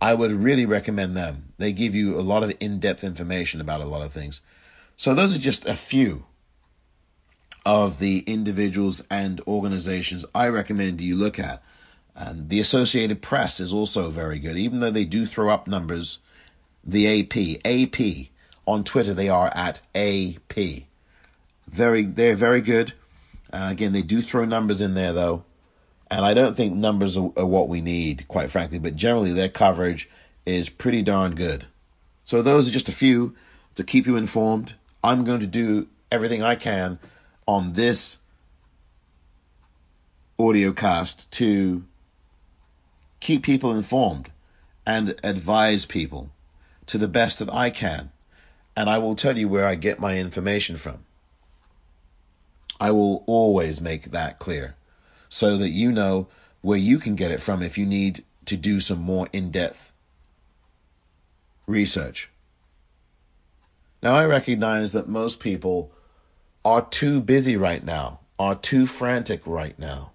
[0.00, 1.52] I would really recommend them.
[1.58, 4.40] They give you a lot of in depth information about a lot of things.
[4.96, 6.26] So, those are just a few
[7.64, 11.62] of the individuals and organizations I recommend you look at.
[12.14, 16.18] And the Associated Press is also very good, even though they do throw up numbers.
[16.82, 18.30] The AP, AP
[18.66, 20.86] on Twitter, they are at AP.
[21.68, 22.94] Very, they're very good.
[23.52, 25.44] Uh, again, they do throw numbers in there though,
[26.10, 28.78] and I don't think numbers are, are what we need, quite frankly.
[28.78, 30.08] But generally, their coverage
[30.46, 31.66] is pretty darn good.
[32.24, 33.34] So those are just a few
[33.74, 34.74] to keep you informed.
[35.04, 36.98] I'm going to do everything I can
[37.46, 38.18] on this
[40.38, 41.84] audio cast to
[43.20, 44.30] keep people informed
[44.86, 46.30] and advise people
[46.86, 48.10] to the best that I can
[48.76, 51.04] and I will tell you where I get my information from.
[52.80, 54.76] I will always make that clear
[55.28, 56.28] so that you know
[56.60, 59.92] where you can get it from if you need to do some more in depth
[61.66, 62.30] research.
[64.02, 65.92] Now, I recognize that most people
[66.64, 70.12] are too busy right now, are too frantic right now,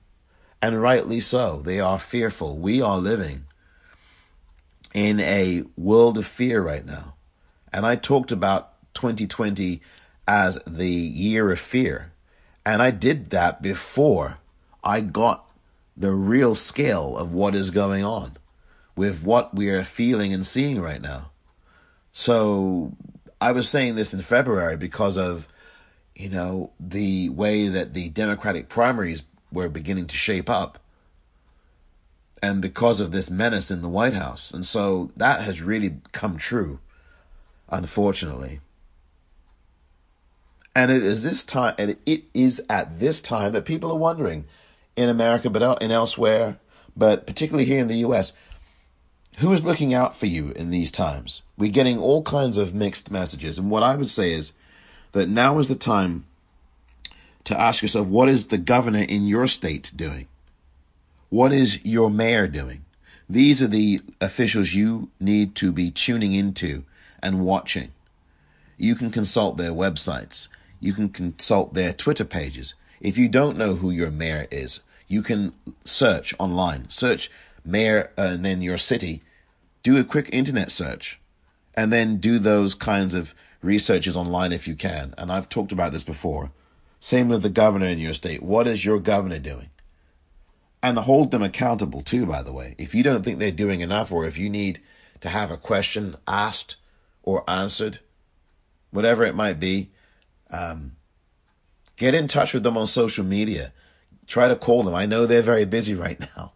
[0.62, 1.62] and rightly so.
[1.62, 2.58] They are fearful.
[2.58, 3.46] We are living
[4.94, 7.16] in a world of fear right now.
[7.72, 9.82] And I talked about 2020
[10.28, 12.14] as the year of fear.
[12.66, 14.38] And I did that before
[14.84, 15.46] I got
[15.96, 18.34] the real scale of what is going on
[18.96, 21.32] with what we are feeling and seeing right now.
[22.12, 22.94] So
[23.40, 25.48] I was saying this in February because of,
[26.16, 30.80] you know, the way that the Democratic primaries were beginning to shape up
[32.42, 34.54] and because of this menace in the White House.
[34.54, 36.80] And so that has really come true,
[37.70, 38.60] unfortunately.
[40.76, 44.46] And it is this time, and it is at this time that people are wondering
[44.96, 46.58] in America, but in elsewhere,
[46.96, 48.34] but particularly here in the U.S.,
[49.38, 51.42] who is looking out for you in these times?
[51.58, 53.58] We're getting all kinds of mixed messages.
[53.58, 54.54] And what I would say is
[55.14, 56.26] that now is the time
[57.46, 60.28] to ask yourself what is the governor in your state doing?
[61.30, 62.86] What is your mayor doing?
[63.28, 66.84] These are the officials you need to be tuning into
[67.22, 67.92] and watching.
[68.78, 70.50] You can consult their websites.
[70.80, 72.76] You can consult their Twitter pages.
[73.04, 76.90] If you don't know who your mayor is, you can search online.
[76.90, 77.30] Search
[77.66, 79.22] mayor uh, and then your city.
[79.84, 81.20] Do a quick internet search
[81.76, 85.14] and then do those kinds of researches online if you can.
[85.18, 86.52] And I've talked about this before.
[87.02, 88.42] Same with the governor in your state.
[88.42, 89.70] What is your governor doing?
[90.82, 92.76] And hold them accountable too, by the way.
[92.78, 94.80] If you don't think they're doing enough or if you need
[95.20, 96.78] to have a question asked
[97.22, 98.00] or answered,
[98.92, 99.90] whatever it might be,
[100.50, 100.94] um,
[101.98, 103.74] get in touch with them on social media.
[104.28, 104.96] Try to call them.
[104.96, 106.54] I know they're very busy right now,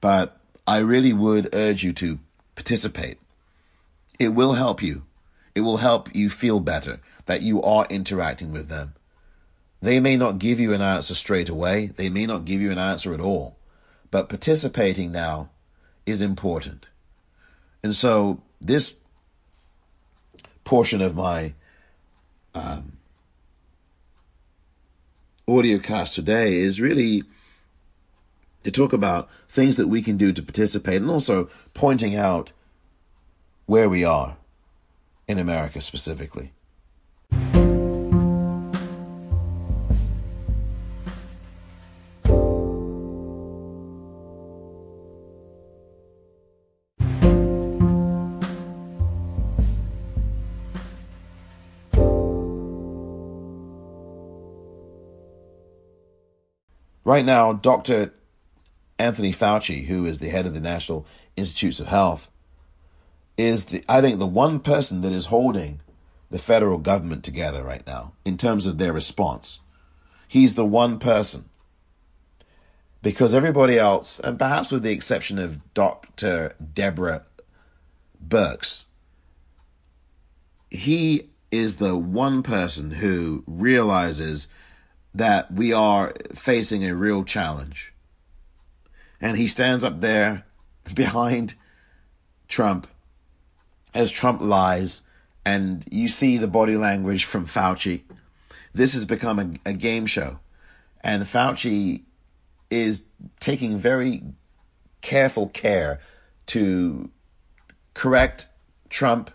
[0.00, 2.18] but I really would urge you to
[2.54, 3.18] participate.
[4.18, 5.04] It will help you.
[5.54, 8.94] It will help you feel better that you are interacting with them.
[9.80, 11.86] They may not give you an answer straight away.
[11.96, 13.56] They may not give you an answer at all.
[14.10, 15.50] But participating now
[16.06, 16.86] is important.
[17.82, 18.94] And so this
[20.64, 21.54] portion of my
[22.54, 22.92] um,
[25.58, 27.22] audio cast today is really
[28.64, 32.52] to talk about things that we can do to participate and also pointing out
[33.66, 34.36] where we are
[35.28, 36.52] in America specifically.
[57.12, 58.14] Right now, Dr.
[58.98, 61.06] Anthony Fauci, who is the head of the National
[61.36, 62.30] Institutes of Health,
[63.36, 65.82] is the I think the one person that is holding
[66.30, 69.60] the federal government together right now in terms of their response.
[70.26, 71.50] He's the one person.
[73.02, 76.56] Because everybody else, and perhaps with the exception of Dr.
[76.72, 77.26] Deborah
[78.26, 78.86] Birx,
[80.70, 84.48] he is the one person who realizes
[85.14, 87.92] that we are facing a real challenge.
[89.20, 90.44] And he stands up there
[90.94, 91.54] behind
[92.48, 92.86] Trump
[93.94, 95.02] as Trump lies,
[95.44, 98.02] and you see the body language from Fauci.
[98.72, 100.38] This has become a, a game show.
[101.04, 102.02] And Fauci
[102.70, 103.04] is
[103.38, 104.22] taking very
[105.02, 106.00] careful care
[106.46, 107.10] to
[107.92, 108.48] correct
[108.88, 109.30] Trump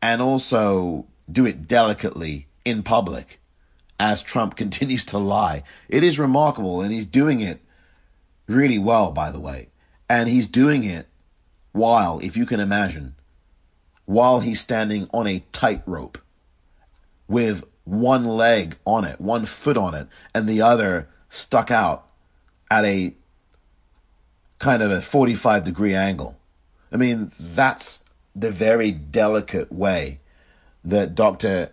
[0.00, 3.40] and also do it delicately in public
[3.98, 5.62] as Trump continues to lie.
[5.88, 7.60] It is remarkable, and he's doing it
[8.46, 9.68] really well, by the way.
[10.08, 11.06] And he's doing it
[11.72, 13.14] while, if you can imagine,
[14.06, 16.18] while he's standing on a tightrope
[17.28, 22.06] with one leg on it, one foot on it, and the other stuck out
[22.70, 23.14] at a
[24.58, 26.38] kind of a 45 degree angle.
[26.90, 28.02] I mean, that's
[28.34, 30.20] the very delicate way
[30.84, 31.70] that Dr.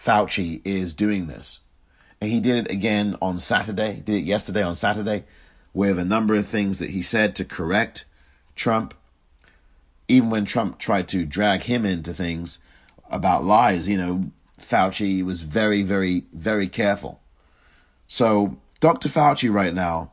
[0.00, 1.60] Fauci is doing this.
[2.20, 5.24] And he did it again on Saturday, did it yesterday on Saturday,
[5.74, 8.06] with a number of things that he said to correct
[8.56, 8.94] Trump.
[10.08, 12.58] Even when Trump tried to drag him into things
[13.10, 17.20] about lies, you know, Fauci was very, very, very careful.
[18.06, 19.08] So Dr.
[19.08, 20.12] Fauci right now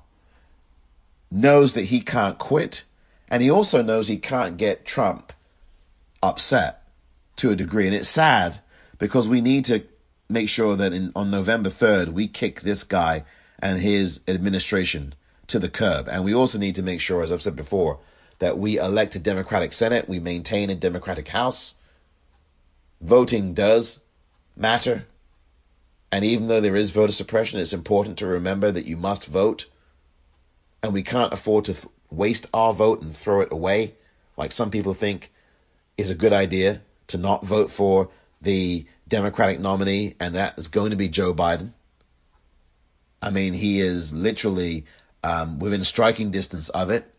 [1.31, 2.83] knows that he can't quit,
[3.29, 5.31] and he also knows he can't get Trump
[6.21, 6.83] upset
[7.37, 7.85] to a degree.
[7.85, 8.61] And it's sad
[8.97, 9.83] because we need to
[10.29, 13.23] make sure that in, on November 3rd, we kick this guy
[13.59, 15.13] and his administration
[15.47, 16.07] to the curb.
[16.09, 17.99] And we also need to make sure, as I've said before,
[18.39, 21.75] that we elect a Democratic Senate, we maintain a Democratic House.
[23.01, 24.01] Voting does
[24.55, 25.05] matter.
[26.11, 29.65] And even though there is voter suppression, it's important to remember that you must vote.
[30.83, 33.95] And we can't afford to th- waste our vote and throw it away,
[34.37, 35.31] like some people think
[35.97, 38.09] is a good idea to not vote for
[38.47, 41.73] the Democratic nominee, and that is going to be Joe Biden.
[43.21, 44.85] I mean, he is literally
[45.21, 47.13] um, within striking distance of it.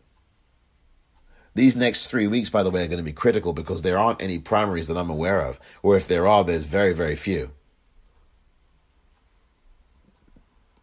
[1.53, 4.23] These next three weeks, by the way, are going to be critical because there aren't
[4.23, 7.51] any primaries that I'm aware of, or if there are, there's very, very few.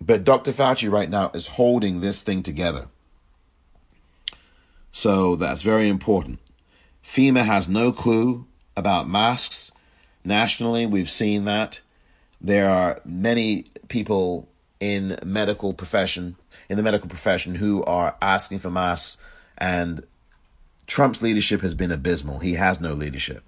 [0.01, 0.53] But Dr.
[0.53, 2.87] Fauci right now is holding this thing together.
[4.93, 6.39] So that's very important.
[7.03, 9.73] FEMA has no clue about masks.
[10.27, 11.81] Nationally, we've seen that.
[12.41, 14.49] There are many people
[14.81, 16.35] in medical profession,
[16.69, 19.19] in the medical profession, who are asking for masks,
[19.57, 20.05] and
[20.89, 22.41] Trump's leadership has been abysmal.
[22.41, 23.45] He has no leadership.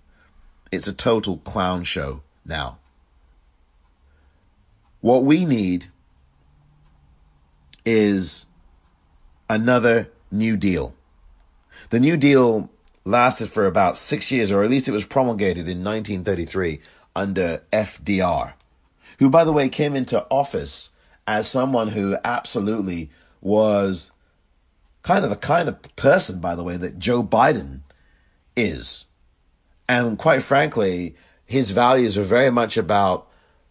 [0.70, 2.78] It's a total clown show now.
[5.00, 5.86] What we need
[7.84, 8.46] is
[9.50, 10.94] another New Deal.
[11.90, 12.70] The New Deal
[13.08, 16.80] lasted for about six years, or at least it was promulgated in 1933
[17.16, 18.52] under FDR,
[19.18, 20.90] who, by the way, came into office
[21.26, 24.12] as someone who absolutely was
[25.02, 27.80] kind of the kind of person, by the way, that Joe Biden
[28.56, 29.06] is.
[29.88, 33.26] And quite frankly, his values are very much about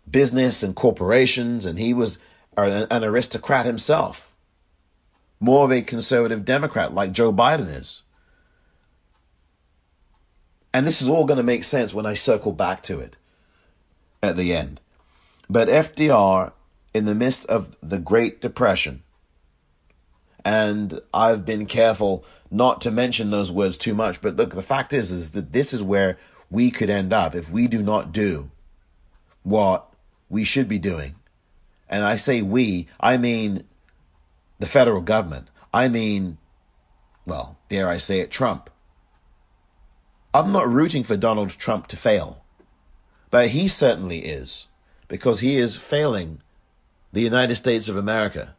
[0.10, 2.18] business and corporations, and he was
[2.56, 4.36] an, an aristocrat himself.
[5.40, 8.02] More of a conservative Democrat like Joe Biden is.
[10.78, 13.18] And this is all going to make sense when I circle back to it
[14.22, 14.80] at the end.
[15.50, 16.52] But FDR,
[16.94, 19.02] in the midst of the Great Depression,
[20.46, 24.94] and I've been careful not to mention those words too much, but look, the fact
[24.94, 26.16] is, is that this is where
[26.52, 28.52] we could end up if we do not do
[29.42, 29.92] what
[30.30, 31.16] we should be doing.
[31.90, 33.64] And I say we, I mean
[34.60, 35.50] the federal government.
[35.74, 36.38] I mean,
[37.26, 38.70] well, dare I say it, Trump.
[40.38, 42.44] I'm not rooting for Donald Trump to fail,
[43.32, 44.68] but he certainly is,
[45.08, 46.42] because he is failing
[47.12, 48.54] the United States of America,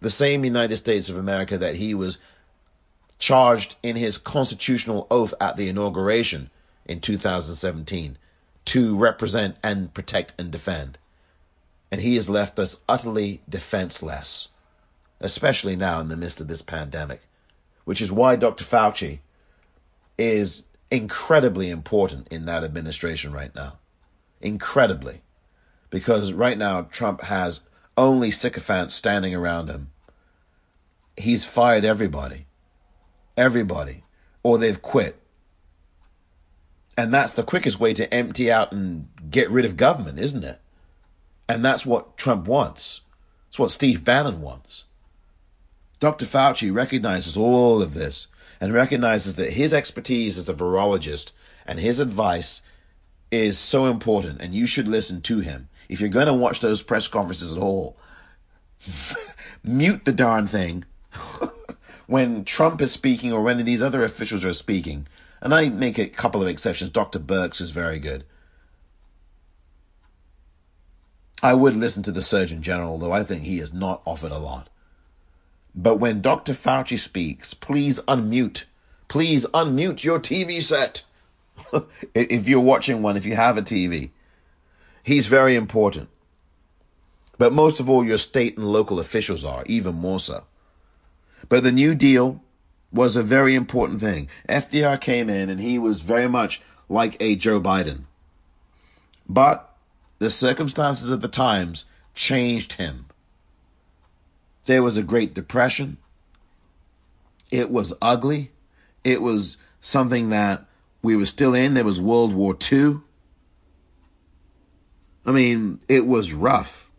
[0.00, 2.18] the same United States of America that he was
[3.18, 6.48] charged in his constitutional oath at the inauguration
[6.84, 8.18] in 2017
[8.66, 10.96] to represent and protect and defend.
[11.90, 14.50] And he has left us utterly defenseless,
[15.20, 17.22] especially now in the midst of this pandemic,
[17.84, 18.62] which is why Dr.
[18.62, 19.18] Fauci
[20.16, 23.78] is incredibly important in that administration right now.
[24.40, 25.22] Incredibly.
[25.90, 27.60] Because right now, Trump has
[27.96, 29.90] only sycophants standing around him.
[31.16, 32.46] He's fired everybody.
[33.36, 34.04] Everybody.
[34.42, 35.20] Or they've quit.
[36.96, 40.60] And that's the quickest way to empty out and get rid of government, isn't it?
[41.48, 43.02] And that's what Trump wants.
[43.48, 44.84] It's what Steve Bannon wants.
[45.98, 46.26] Dr.
[46.26, 48.26] Fauci recognizes all of this
[48.60, 51.32] and recognizes that his expertise as a virologist
[51.66, 52.62] and his advice
[53.30, 55.68] is so important and you should listen to him.
[55.88, 57.96] If you're going to watch those press conferences at all,
[59.64, 60.84] mute the darn thing
[62.06, 65.06] when Trump is speaking or when these other officials are speaking.
[65.40, 66.90] And I make a couple of exceptions.
[66.90, 67.18] Dr.
[67.18, 68.24] Birx is very good.
[71.42, 74.38] I would listen to the Surgeon General, though I think he has not offered a
[74.38, 74.68] lot.
[75.76, 76.52] But when Dr.
[76.52, 78.64] Fauci speaks, please unmute.
[79.08, 81.04] Please unmute your TV set.
[82.14, 84.10] if you're watching one, if you have a TV,
[85.02, 86.08] he's very important.
[87.38, 90.44] But most of all, your state and local officials are, even more so.
[91.48, 92.42] But the New Deal
[92.90, 94.28] was a very important thing.
[94.48, 98.04] FDR came in and he was very much like a Joe Biden.
[99.28, 99.74] But
[100.18, 103.05] the circumstances of the times changed him.
[104.66, 105.96] There was a Great Depression.
[107.50, 108.50] It was ugly.
[109.04, 110.66] It was something that
[111.02, 111.74] we were still in.
[111.74, 112.98] There was World War II.
[115.24, 116.92] I mean, it was rough.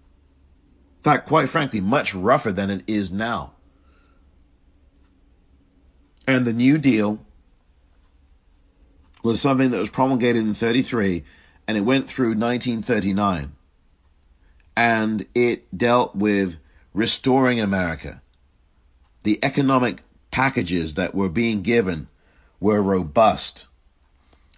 [0.97, 3.53] In fact, quite frankly, much rougher than it is now.
[6.25, 7.25] And the New Deal
[9.23, 11.23] was something that was promulgated in 33
[11.67, 13.53] and it went through 1939.
[14.75, 16.57] And it dealt with
[16.97, 18.23] restoring America.
[19.23, 22.07] The economic packages that were being given
[22.59, 23.67] were robust.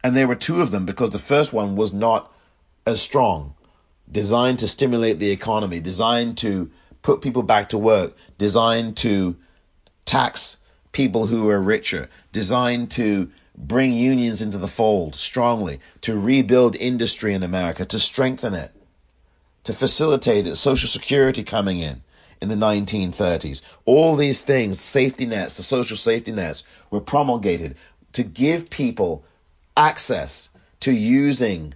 [0.06, 2.32] And there were two of them because the first one was not
[2.86, 3.56] as strong,
[4.10, 6.72] designed to stimulate the economy, designed to
[7.02, 9.36] put people back to work, designed to
[10.06, 10.58] tax
[10.94, 17.34] people who are richer, designed to bring unions into the fold strongly, to rebuild industry
[17.34, 18.72] in America, to strengthen it,
[19.66, 22.02] to facilitate it, Social Security coming in,
[22.42, 23.62] in the 1930s.
[23.86, 27.76] All these things, safety nets, the social safety nets, were promulgated
[28.14, 29.24] to give people
[29.76, 31.74] access to using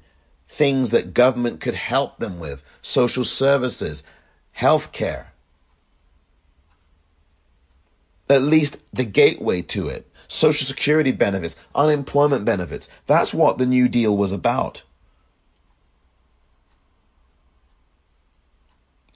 [0.48, 4.04] things that government could help them with social services,
[4.58, 5.28] healthcare.
[8.30, 12.88] At least the gateway to it, social security benefits, unemployment benefits.
[13.06, 14.84] That's what the New Deal was about.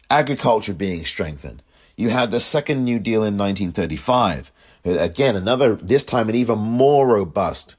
[0.10, 1.62] Agriculture being strengthened.
[1.96, 4.52] You had the second New Deal in 1935.
[4.86, 7.76] Uh, again, another, this time an even more robust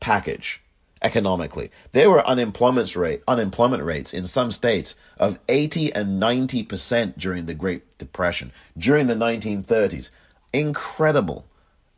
[0.00, 0.62] package
[1.02, 1.70] economically.
[1.92, 7.54] There were unemployment rate unemployment rates in some states of 80 and 90% during the
[7.54, 10.10] Great Depression, during the 1930s.
[10.52, 11.46] Incredible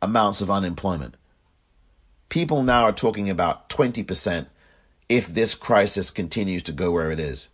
[0.01, 1.15] amounts of unemployment.
[2.27, 4.47] People now are talking about 20%
[5.07, 7.47] if this crisis continues to go where it is.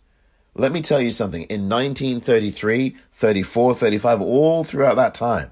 [0.58, 1.42] Let me tell you something.
[1.42, 5.50] In 1933, 34, 35, all throughout that time,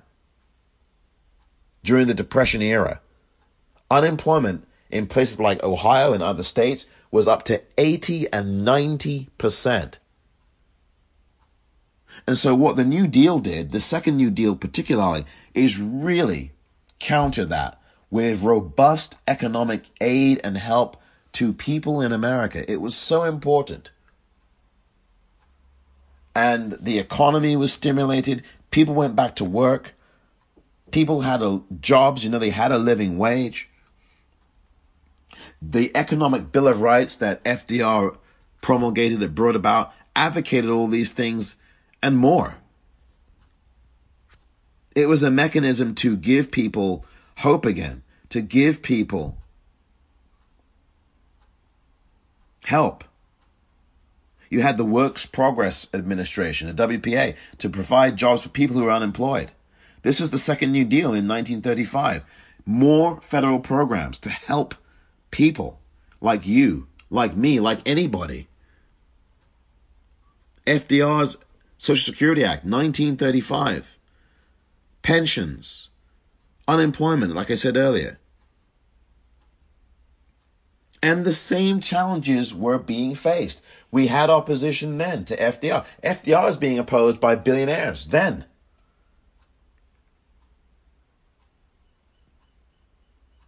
[1.82, 3.02] during the Depression era,
[3.90, 9.98] unemployment in places like Ohio and other states was up to 80 and 90%.
[12.26, 16.52] And so, what the New Deal did, the second New Deal particularly, is really
[16.98, 17.78] counter that
[18.10, 20.96] with robust economic aid and help
[21.32, 22.70] to people in America.
[22.70, 23.90] It was so important.
[26.34, 29.94] And the economy was stimulated, people went back to work,
[30.90, 33.68] people had a, jobs, you know, they had a living wage
[35.70, 38.16] the Economic Bill of Rights that FDR
[38.60, 41.56] promulgated, that brought about, advocated all these things
[42.02, 42.56] and more.
[44.94, 47.04] It was a mechanism to give people
[47.38, 49.38] hope again, to give people
[52.64, 53.04] help.
[54.54, 58.92] You had the Works Progress Administration, the WPA, to provide jobs for people who are
[58.92, 59.50] unemployed.
[60.02, 62.24] This was the Second New Deal in 1935.
[62.64, 64.76] More federal programs to help
[65.32, 65.80] people
[66.20, 68.46] like you, like me, like anybody.
[70.68, 71.36] FDR's
[71.76, 73.98] Social Security Act, 1935.
[75.02, 75.90] Pensions,
[76.68, 78.20] unemployment, like I said earlier.
[81.02, 83.62] And the same challenges were being faced.
[83.94, 85.86] We had opposition then to FDR.
[86.02, 88.44] FDR is being opposed by billionaires then.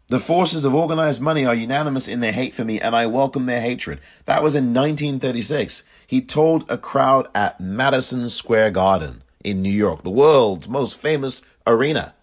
[0.06, 3.46] The forces of organized money are unanimous in their hate for me, and I welcome
[3.46, 3.98] their hatred.
[4.26, 5.82] That was in 1936.
[6.06, 11.42] He told a crowd at Madison Square Garden in New York, the world's most famous
[11.66, 12.14] arena.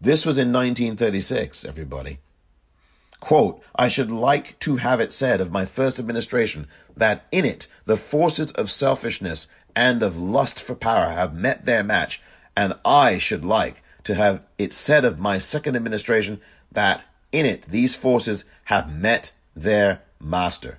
[0.00, 2.20] This was in 1936, everybody.
[3.20, 6.66] Quote, I should like to have it said of my first administration
[6.96, 11.82] that in it the forces of selfishness and of lust for power have met their
[11.82, 12.22] match,
[12.56, 16.40] and I should like to have it said of my second administration
[16.72, 20.78] that in it these forces have met their master.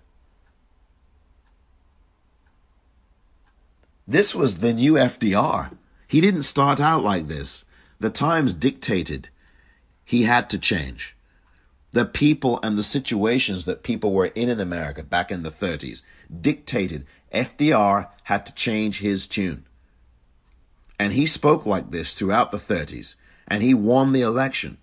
[4.08, 5.78] This was the new FDR.
[6.08, 7.66] He didn't start out like this.
[8.00, 9.30] The times dictated
[10.04, 11.16] he had to change.
[11.92, 16.04] The people and the situations that people were in in America back in the 30s
[16.42, 19.66] dictated FDR had to change his tune.
[21.00, 23.16] And he spoke like this throughout the 30s,
[23.48, 24.78] and he won the election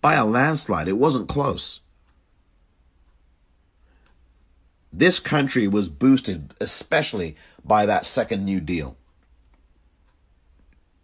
[0.00, 0.88] by a landslide.
[0.88, 1.80] It wasn't close.
[4.92, 8.96] This country was boosted especially by that second New Deal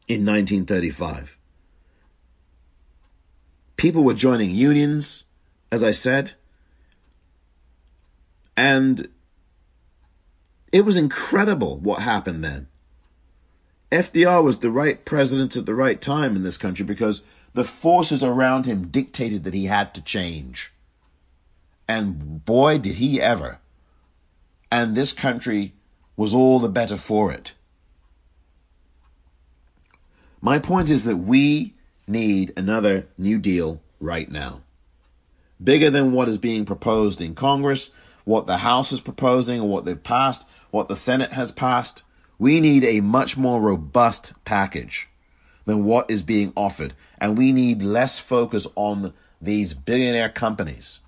[0.09, 1.37] in 1935.
[3.77, 5.25] People were joining unions,
[5.71, 6.35] as I said,
[8.57, 9.09] and
[10.73, 12.69] it was incredible what happened then.
[13.93, 18.23] FDR was the right president at the right time in this country because the forces
[18.23, 20.73] around him dictated that he had to change.
[21.89, 23.59] And boy, did he ever.
[24.71, 25.73] And this country
[26.17, 27.55] was all the better for it.
[30.41, 31.75] My point is that we
[32.07, 34.63] need another New Deal right now.
[35.63, 37.91] Bigger than what is being proposed in Congress,
[38.25, 42.03] what the House is proposing, or what they've passed, what the Senate has passed.
[42.39, 45.09] We need a much more robust package
[45.65, 46.93] than what is being offered.
[47.19, 51.01] And we need less focus on these billionaire companies,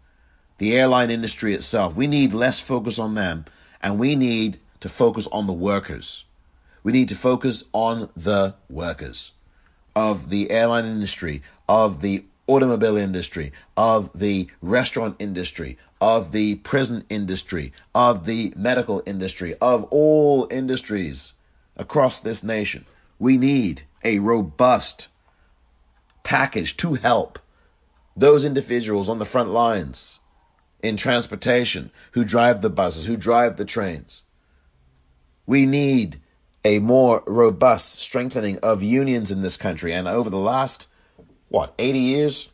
[0.58, 1.94] the airline industry itself.
[1.94, 3.44] We need less focus on them.
[3.82, 6.24] And we need to focus on the workers.
[6.82, 9.32] We need to focus on the workers
[9.94, 17.04] of the airline industry, of the automobile industry, of the restaurant industry, of the prison
[17.08, 21.34] industry, of the medical industry, of all industries
[21.76, 22.84] across this nation.
[23.18, 25.08] We need a robust
[26.24, 27.38] package to help
[28.16, 30.18] those individuals on the front lines
[30.82, 34.22] in transportation who drive the buses, who drive the trains.
[35.46, 36.20] We need
[36.64, 39.92] a more robust strengthening of unions in this country.
[39.92, 40.88] And over the last,
[41.48, 42.50] what, 80 years,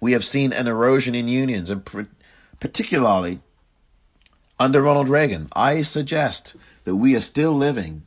[0.00, 1.84] we have seen an erosion in unions, and
[2.58, 3.40] particularly
[4.58, 5.48] under Ronald Reagan.
[5.52, 8.02] I suggest that we are still living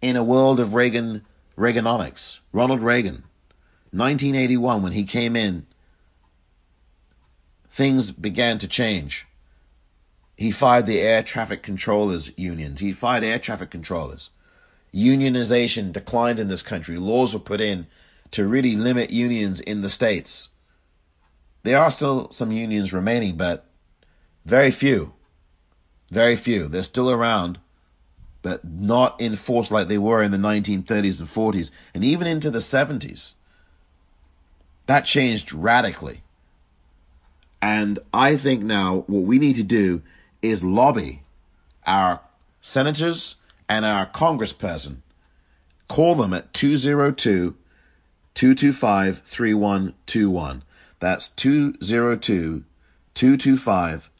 [0.00, 1.24] in a world of Reagan
[1.56, 2.38] Reaganomics.
[2.52, 3.24] Ronald Reagan,
[3.92, 5.66] 1981, when he came in,
[7.70, 9.26] things began to change.
[10.36, 12.80] He fired the air traffic controllers unions.
[12.80, 14.30] He fired air traffic controllers.
[14.94, 16.98] Unionization declined in this country.
[16.98, 17.86] Laws were put in
[18.32, 20.50] to really limit unions in the states.
[21.62, 23.66] There are still some unions remaining, but
[24.44, 25.14] very few.
[26.10, 26.68] Very few.
[26.68, 27.58] They're still around,
[28.42, 32.50] but not in force like they were in the 1930s and 40s, and even into
[32.50, 33.34] the 70s.
[34.86, 36.22] That changed radically.
[37.60, 40.02] And I think now what we need to do
[40.42, 41.22] is lobby
[41.86, 42.20] our
[42.60, 43.36] senators
[43.68, 44.98] and our congressperson.
[45.88, 47.56] Call them at 202
[48.36, 50.62] 225 3121.
[50.98, 52.64] That's 202
[53.14, 54.10] 225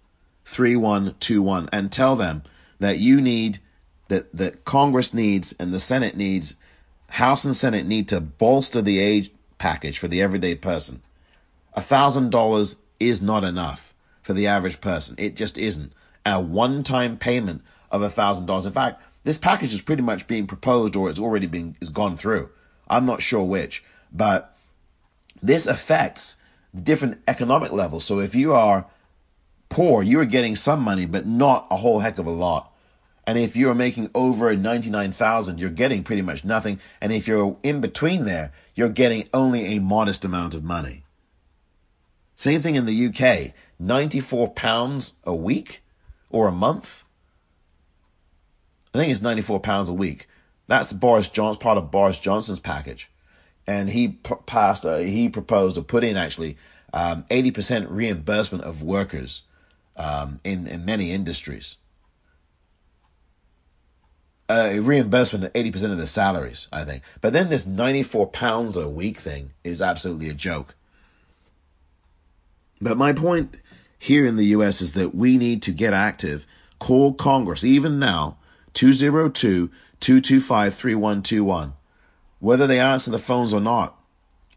[0.47, 1.69] 3121.
[1.71, 2.43] And tell them
[2.79, 3.61] that you need,
[4.09, 6.57] that, that Congress needs and the Senate needs,
[7.11, 11.03] House and Senate need to bolster the aid package for the everyday person.
[11.75, 13.93] A $1,000 is not enough
[14.23, 15.15] for the average person.
[15.19, 15.93] It just isn't
[16.25, 17.61] a one time payment
[17.91, 18.67] of $1,000.
[18.67, 22.17] In fact, this package is pretty much being proposed or it's already been is gone
[22.17, 22.49] through.
[22.89, 23.85] I'm not sure which,
[24.17, 24.57] but
[25.43, 26.37] this affects
[26.75, 28.05] different economic levels.
[28.05, 28.87] So if you are
[29.69, 32.73] poor, you are getting some money, but not a whole heck of a lot.
[33.27, 36.79] And if you're making over 99,000, you're getting pretty much nothing.
[37.01, 41.03] And if you're in between there, you're getting only a modest amount of money.
[42.37, 45.83] Same thing in the UK, 94 pounds a week
[46.31, 47.05] or a month.
[48.95, 50.29] I think it's 94 pounds a week.
[50.69, 53.11] That's Boris Johnson, part of Boris Johnson's package.
[53.67, 56.57] And he p- passed, uh, he proposed to put in actually
[56.93, 59.43] um, 80% reimbursement of workers
[59.97, 61.77] um, in, in many industries.
[64.49, 67.03] Uh, reimbursement of 80% of the salaries, I think.
[67.21, 70.77] But then this 94 pounds a week thing is absolutely a joke.
[72.81, 73.61] But my point
[73.99, 76.47] here in the US is that we need to get active.
[76.79, 78.37] Call Congress, even now,
[78.75, 81.73] 202 225 3121.
[82.39, 83.99] Whether they answer the phones or not,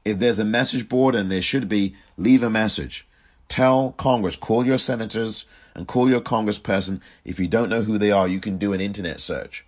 [0.05, 3.07] if there's a message board and there should be, leave a message.
[3.47, 7.01] Tell Congress, call your senators and call your congressperson.
[7.25, 9.65] If you don't know who they are, you can do an internet search.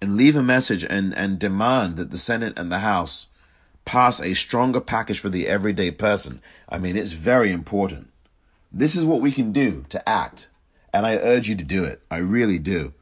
[0.00, 3.28] And leave a message and, and demand that the Senate and the House
[3.84, 6.42] pass a stronger package for the everyday person.
[6.68, 8.10] I mean, it's very important.
[8.70, 10.48] This is what we can do to act.
[10.92, 12.02] And I urge you to do it.
[12.10, 12.92] I really do.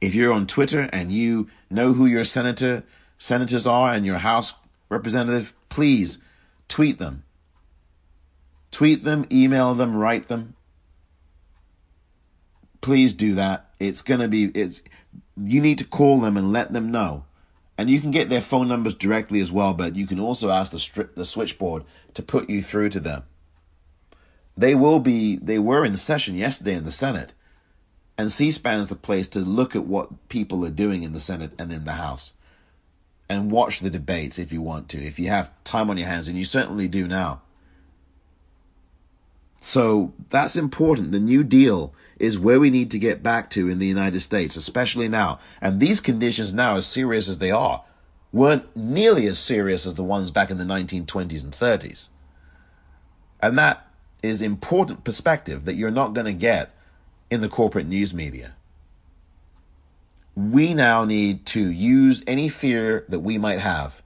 [0.00, 2.84] If you're on Twitter and you know who your senator,
[3.16, 4.54] senators are and your House
[4.88, 6.18] representative, please
[6.68, 7.24] tweet them.
[8.70, 10.54] Tweet them, email them, write them.
[12.80, 13.70] Please do that.
[13.80, 14.82] It's to be, it's,
[15.36, 17.24] you need to call them and let them know
[17.78, 20.72] and you can get their phone numbers directly as well, but you can also ask
[20.72, 23.22] the, the switchboard to put you through to them.
[24.56, 27.32] They will be, they were in session yesterday in the Senate,
[28.18, 31.52] and C-SPAN is the place to look at what people are doing in the Senate
[31.56, 32.32] and in the House
[33.28, 36.26] and watch the debates if you want to, if you have time on your hands,
[36.26, 37.42] and you certainly do now.
[39.60, 41.12] So that's important.
[41.12, 44.56] The New Deal is where we need to get back to in the United States,
[44.56, 45.38] especially now.
[45.60, 47.84] And these conditions now, as serious as they are,
[48.32, 52.08] weren't nearly as serious as the ones back in the 1920s and 30s.
[53.40, 53.86] And that
[54.22, 56.72] is important perspective that you're not going to get
[57.30, 58.54] in the corporate news media.
[60.34, 64.02] We now need to use any fear that we might have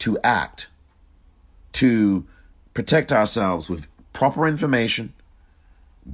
[0.00, 0.68] to act,
[1.72, 2.26] to
[2.74, 5.14] protect ourselves with proper information,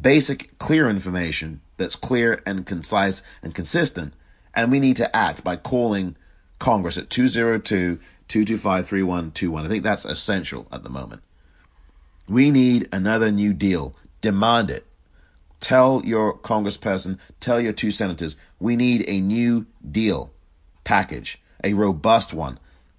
[0.00, 4.14] basic, clear information that's clear and concise and consistent.
[4.54, 6.16] And we need to act by calling
[6.58, 9.64] Congress at 202 225 3121.
[9.64, 11.22] I think that's essential at the moment.
[12.28, 13.94] We need another new deal.
[14.20, 14.84] Demand it.
[15.60, 20.32] Tell your congressperson, tell your two senators, we need a new deal
[20.84, 22.58] package, a robust one.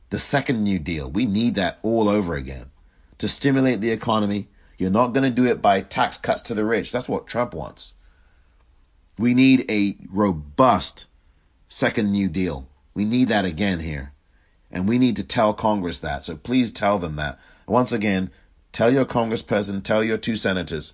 [0.10, 2.72] The second new deal, we need that all over again
[3.20, 4.48] to stimulate the economy,
[4.78, 6.92] you're not going to do it by tax cuts to the rich.
[6.92, 7.94] That's what Trump wants.
[9.18, 11.06] We need a robust
[11.68, 12.68] second New Deal.
[12.94, 14.14] We need that again here.
[14.72, 16.24] And we need to tell Congress that.
[16.24, 17.38] So please tell them that.
[17.68, 18.32] Once again,
[18.72, 20.94] tell your congressperson, tell your two senators.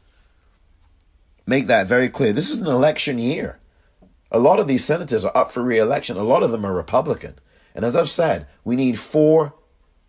[1.46, 2.34] Make that very clear.
[2.34, 3.60] This is an election year.
[4.32, 6.18] A lot of these senators are up for re-election.
[6.18, 7.36] A lot of them are Republican.
[7.74, 9.54] And as I've said, we need four,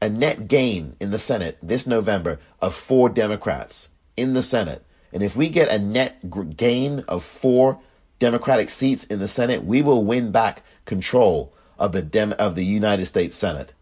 [0.01, 4.85] a net gain in the Senate this November of four Democrats in the Senate.
[5.13, 7.81] And if we get a net gain of four
[8.19, 12.65] Democratic seats in the Senate, we will win back control of the Dem- of the
[12.65, 13.73] United States Senate.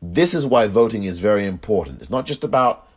[0.00, 2.00] This is why voting is very important.
[2.00, 2.88] It's not just about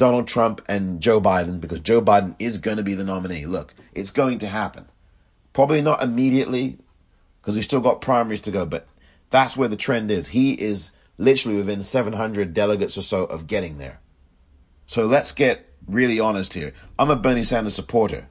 [0.00, 3.44] Donald Trump and Joe Biden because Joe Biden is going to be the nominee.
[3.44, 4.86] Look, it's going to happen.
[5.52, 6.78] Probably not immediately
[7.40, 8.88] because we still got primaries to go, but
[9.28, 10.28] that's where the trend is.
[10.28, 14.00] He is literally within 700 delegates or so of getting there.
[14.86, 16.72] So let's get really honest here.
[16.98, 18.26] I'm a Bernie Sanders supporter,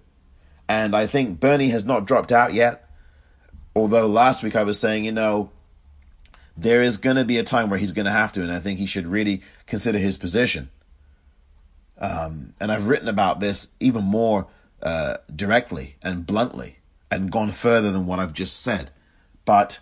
[0.68, 2.90] and I think Bernie has not dropped out yet.
[3.76, 5.52] Although last week I was saying, you know,
[6.58, 8.58] there is going to be a time where he's going to have to, and I
[8.58, 10.72] think he should really consider his position.
[12.00, 14.48] Um, and I've written about this even more
[14.82, 16.80] uh, directly and bluntly
[17.12, 18.92] and gone further than what I've just said.
[19.46, 19.80] But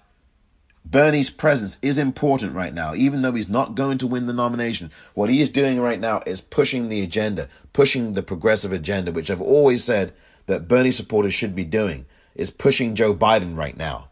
[0.89, 4.91] Bernie's presence is important right now, even though he's not going to win the nomination.
[5.13, 9.29] What he is doing right now is pushing the agenda, pushing the progressive agenda, which
[9.29, 10.13] I've always said
[10.45, 12.05] that Bernie supporters should be doing,
[12.35, 14.09] is pushing Joe Biden right now.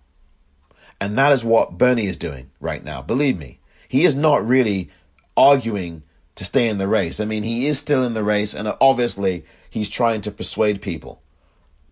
[1.00, 3.02] And that is what Bernie is doing right now.
[3.02, 4.90] Believe me, he is not really
[5.38, 6.04] arguing
[6.36, 7.20] to stay in the race.
[7.20, 11.22] I mean, he is still in the race, and obviously he's trying to persuade people.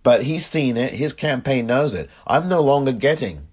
[0.03, 2.09] But he's seen it, his campaign knows it.
[2.27, 3.47] I'm no longer getting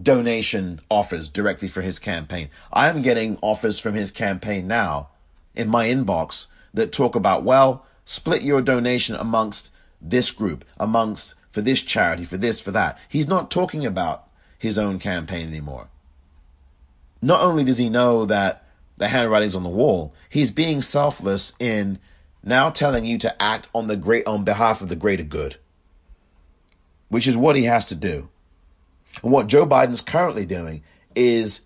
[0.00, 2.50] donation offers directly for his campaign.
[2.72, 5.08] I'm getting offers from his campaign now
[5.54, 11.62] in my inbox that talk about, well, split your donation amongst this group, amongst for
[11.62, 12.98] this charity, for this, for that.
[13.08, 14.28] He's not talking about
[14.58, 15.88] his own campaign anymore.
[17.20, 18.64] Not only does he know that
[18.98, 21.98] the handwriting's on the wall, he's being selfless in
[22.42, 25.56] now telling you to act on the great on behalf of the greater good.
[27.08, 28.28] Which is what he has to do.
[29.22, 30.82] And what Joe Biden's currently doing
[31.16, 31.62] is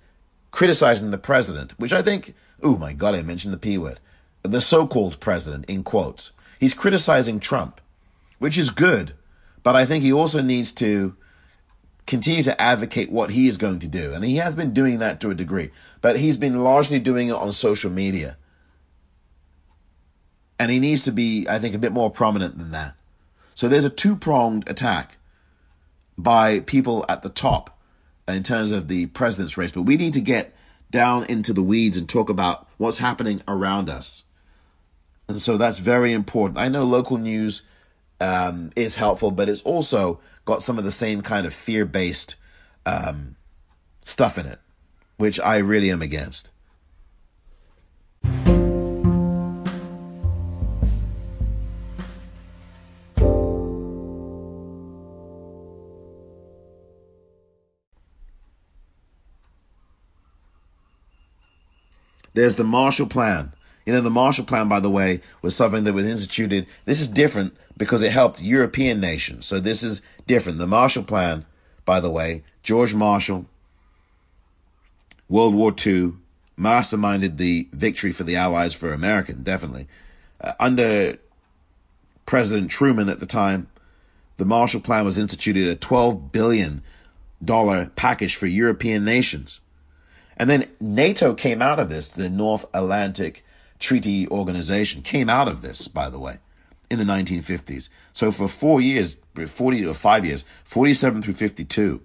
[0.51, 3.99] criticizing the president, which I think, oh my God, I mentioned the P word.
[4.43, 6.33] The so called president, in quotes.
[6.61, 7.80] He's criticizing Trump,
[8.39, 9.14] which is good
[9.62, 11.16] but I think he also needs to
[12.07, 14.13] continue to advocate what he is going to do.
[14.13, 17.35] And he has been doing that to a degree, but he's been largely doing it
[17.35, 18.37] on social media.
[20.59, 22.95] And he needs to be, I think, a bit more prominent than that.
[23.55, 25.19] So there's a two pronged attack
[26.17, 27.79] by people at the top
[28.29, 29.73] in terms of the president's race.
[29.73, 30.55] But we need to get
[30.91, 34.25] down into the weeds and talk about what's happening around us.
[35.29, 36.59] And so that's very important.
[36.59, 37.63] I know local news
[38.21, 42.36] um, is helpful, but it's also got some of the same kind of fear based
[42.86, 43.36] um,
[44.05, 44.59] stuff in it,
[45.16, 46.51] which I really am against.
[62.34, 63.53] There's the Marshall Plan.
[63.85, 66.68] You know, the Marshall Plan, by the way, was something that was instituted.
[66.85, 69.47] This is different because it helped European nations.
[69.47, 70.59] So this is different.
[70.59, 71.45] The Marshall Plan,
[71.85, 73.47] by the way, George Marshall,
[75.28, 76.12] World War II,
[76.59, 79.89] masterminded the victory for the Allies for America, definitely.
[80.41, 81.18] Uh, under
[82.26, 83.68] President Truman at the time,
[84.37, 86.83] the Marshall Plan was instituted a $12 billion
[87.97, 89.61] package for European nations.
[90.37, 93.45] And then NATO came out of this, the North Atlantic
[93.83, 96.39] Treaty Organization came out of this, by the way,
[96.91, 97.89] in the 1950s.
[98.12, 102.01] So for four years, 40 or five years, 47 through 52,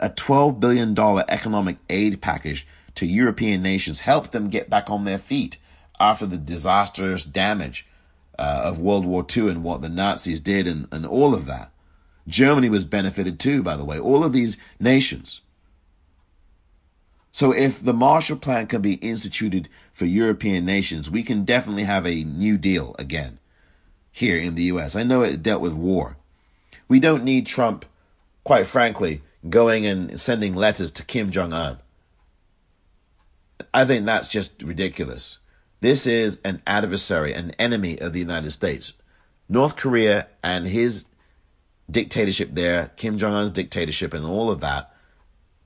[0.00, 0.98] a $12 billion
[1.28, 5.58] economic aid package to European nations helped them get back on their feet
[6.00, 7.86] after the disastrous damage
[8.38, 11.70] uh, of World War II and what the Nazis did and, and all of that.
[12.26, 13.98] Germany was benefited too, by the way.
[13.98, 15.40] All of these nations.
[17.30, 22.06] So if the Marshall Plan can be instituted for European nations, we can definitely have
[22.06, 23.38] a new deal again
[24.10, 24.96] here in the US.
[24.96, 26.16] I know it dealt with war.
[26.88, 27.84] We don't need Trump,
[28.44, 31.78] quite frankly, going and sending letters to Kim Jong un.
[33.72, 35.38] I think that's just ridiculous.
[35.80, 38.94] This is an adversary, an enemy of the United States.
[39.48, 41.04] North Korea and his
[41.90, 44.92] dictatorship there, Kim Jong un's dictatorship, and all of that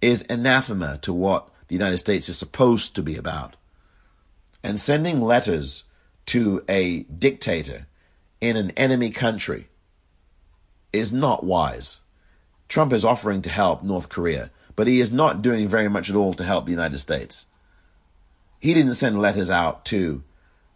[0.00, 3.56] is anathema to what the United States is supposed to be about.
[4.62, 5.84] And sending letters
[6.26, 7.86] to a dictator
[8.42, 9.68] in an enemy country
[10.92, 12.02] is not wise.
[12.68, 16.16] Trump is offering to help North Korea, but he is not doing very much at
[16.16, 17.46] all to help the United States.
[18.60, 20.24] He didn't send letters out to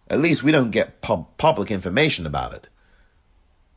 [0.09, 2.71] At least we don't get pub- public information about it.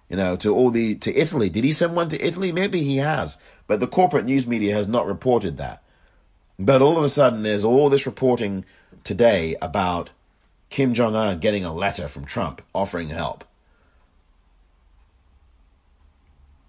[0.07, 1.49] You know, to all the to Italy.
[1.49, 2.53] Did he send one to Italy?
[2.53, 5.83] Maybe he has, but the corporate news media has not reported that.
[6.59, 8.65] But all of a sudden, there's all this reporting
[9.05, 10.09] today about
[10.69, 13.45] Kim Jong Un getting a letter from Trump offering help.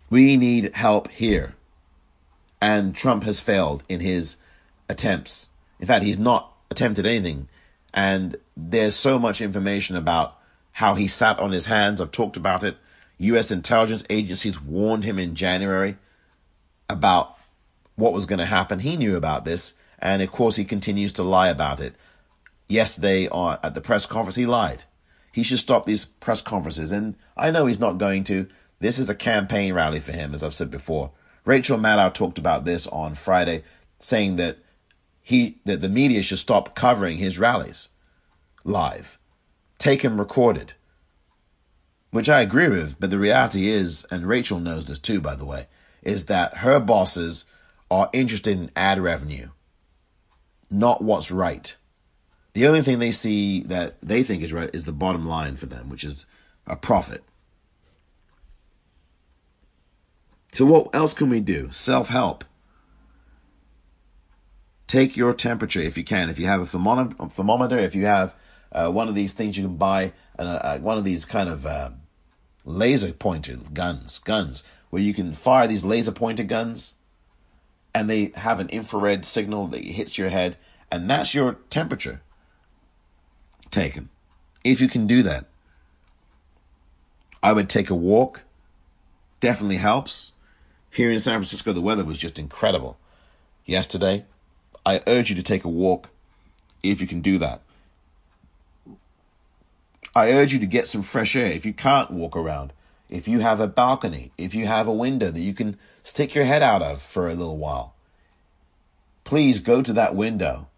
[0.09, 1.57] We need help here.
[2.63, 4.37] And Trump has failed in his
[4.89, 5.49] attempts.
[5.81, 7.49] In fact, he's not attempted anything.
[7.93, 10.37] And there's so much information about
[10.75, 12.01] how he sat on his hands.
[12.01, 12.77] I've talked about it.
[13.19, 13.51] U.S.
[13.51, 15.97] intelligence agencies warned him in January
[16.89, 17.37] about
[18.01, 18.81] what was going to happen.
[18.81, 19.75] He knew about this.
[19.99, 21.95] And of course, he continues to lie about it.
[22.69, 24.85] Yesterday On at the press conference, he lied.
[25.33, 26.91] He should stop these press conferences.
[26.91, 28.49] And I know he's not going to.
[28.81, 31.13] This is a campaign rally for him, as I've said before.
[31.45, 33.63] Rachel Maddow talked about this on Friday,
[33.99, 34.59] saying that
[35.21, 37.89] he that the media should stop covering his rallies
[38.65, 39.19] live,
[39.79, 40.75] take him recorded.
[42.11, 45.45] Which I agree with, but the reality is, and Rachel knows this too, by the
[45.45, 45.69] way,
[46.03, 47.45] is that her bosses
[47.91, 49.49] are interested in ad revenue,
[50.71, 51.77] not what's right.
[52.53, 55.67] The only thing they see that they think is right is the bottom line for
[55.67, 56.27] them, which is
[56.67, 57.25] a profit.
[60.53, 61.71] So, what else can we do?
[61.71, 62.45] Self help.
[64.87, 66.29] Take your temperature if you can.
[66.29, 68.35] If you have a thermometer, if you have
[68.73, 71.65] uh, one of these things you can buy, uh, uh, one of these kind of
[71.65, 71.91] uh,
[72.65, 76.95] laser pointer guns, guns where you can fire these laser pointer guns,
[77.95, 80.57] and they have an infrared signal that hits your head,
[80.91, 82.23] and that's your temperature
[83.71, 84.09] taken.
[84.65, 85.47] If you can do that,
[87.43, 88.43] I would take a walk.
[89.41, 90.33] Definitely helps.
[90.93, 92.99] Here in San Francisco, the weather was just incredible
[93.65, 94.25] yesterday.
[94.85, 96.11] I urge you to take a walk
[96.83, 97.63] if you can do that.
[100.15, 102.73] I urge you to get some fresh air if you can't walk around.
[103.11, 106.45] If you have a balcony, if you have a window that you can stick your
[106.45, 107.95] head out of for a little while,
[109.25, 110.69] please go to that window.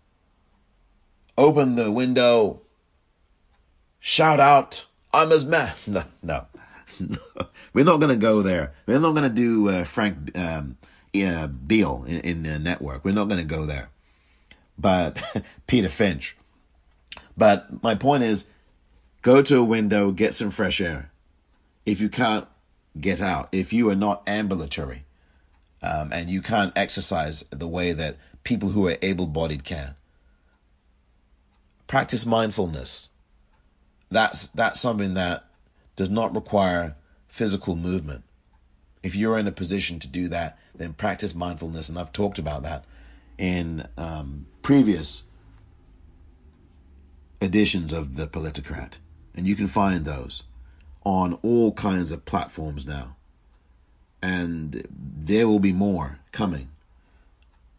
[1.36, 2.62] Open the window.
[4.00, 5.72] Shout out, I'm his man.
[5.86, 6.46] No, no.
[7.74, 8.72] We're not going to go there.
[8.86, 10.76] We're not going to do uh, Frank um,
[11.14, 13.04] uh, Beale in, in the network.
[13.04, 13.90] We're not going to go there.
[14.78, 15.22] But
[15.66, 16.36] Peter Finch.
[17.36, 18.44] But my point is
[19.22, 21.11] go to a window, get some fresh air.
[21.84, 22.46] If you can't
[23.00, 25.04] get out, if you are not ambulatory
[25.82, 29.94] um, and you can't exercise the way that people who are able bodied can,
[31.86, 33.08] practice mindfulness.
[34.10, 35.44] That's, that's something that
[35.96, 38.24] does not require physical movement.
[39.02, 41.88] If you're in a position to do that, then practice mindfulness.
[41.88, 42.84] And I've talked about that
[43.38, 45.24] in um, previous
[47.40, 48.98] editions of The Politicrat,
[49.34, 50.44] And you can find those
[51.04, 53.16] on all kinds of platforms now.
[54.22, 56.68] And there will be more coming.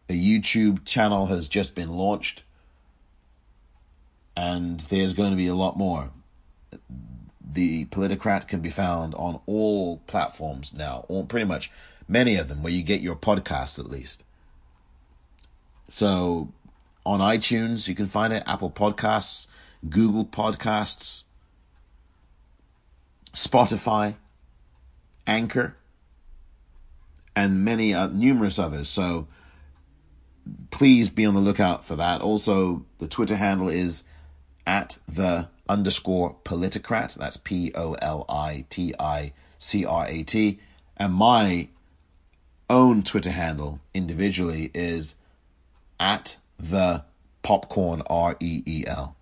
[0.08, 2.42] A YouTube channel has just been launched,
[4.36, 6.10] and there's going to be a lot more.
[7.40, 11.70] The Politicrat can be found on all platforms now, or pretty much
[12.06, 14.22] many of them, where you get your podcasts at least.
[15.88, 16.52] So
[17.06, 19.46] on iTunes, you can find it, Apple Podcasts,
[19.88, 21.24] Google Podcasts,
[23.34, 24.14] Spotify,
[25.26, 25.76] Anchor,
[27.36, 28.88] and many uh, numerous others.
[28.88, 29.26] So
[30.70, 32.20] please be on the lookout for that.
[32.20, 34.04] Also, the Twitter handle is
[34.66, 37.14] at the underscore politicrat.
[37.14, 40.60] That's P O L I T I C R A T.
[40.96, 41.68] And my
[42.70, 45.16] own Twitter handle individually is
[45.98, 47.04] at the
[47.42, 49.16] popcorn R E E L.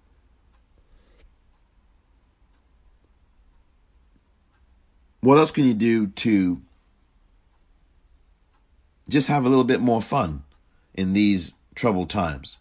[5.23, 6.61] What else can you do to
[9.09, 10.43] just have a little bit more fun
[10.95, 12.59] in these troubled times?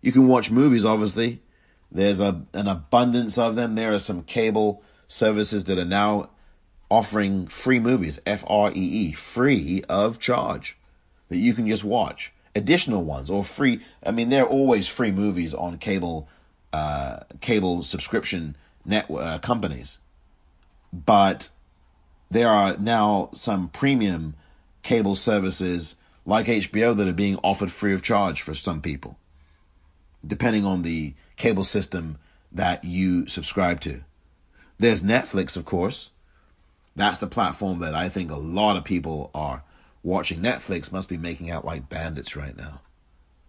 [0.00, 1.42] You can watch movies, obviously.
[1.90, 3.74] There's a, an abundance of them.
[3.74, 6.30] There are some cable services that are now
[6.90, 10.78] offering free movies, F R E E, free of charge,
[11.28, 13.80] that you can just watch additional ones or free.
[14.06, 16.30] I mean, there are always free movies on cable,
[16.72, 19.98] uh, cable subscription network uh, companies,
[20.92, 21.48] but
[22.30, 24.34] there are now some premium
[24.82, 29.18] cable services like HBO that are being offered free of charge for some people,
[30.26, 32.18] depending on the cable system
[32.50, 34.02] that you subscribe to.
[34.78, 36.10] There's Netflix, of course.
[36.94, 39.62] That's the platform that I think a lot of people are
[40.02, 42.80] watching Netflix must be making out like bandits right now.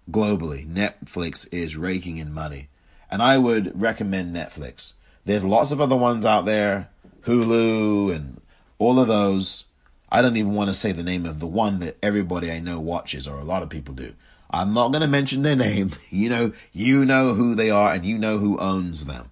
[0.10, 2.70] Globally, Netflix is raking in money.
[3.14, 4.94] and I would recommend Netflix.
[5.24, 6.89] There's lots of other ones out there,
[7.26, 8.41] Hulu and
[8.80, 9.65] all of those.
[10.11, 12.80] I don't even want to say the name of the one that everybody I know
[12.80, 14.13] watches, or a lot of people do.
[14.51, 15.91] I'm not going to mention their name.
[16.09, 19.32] You know, you know who they are, and you know who owns them.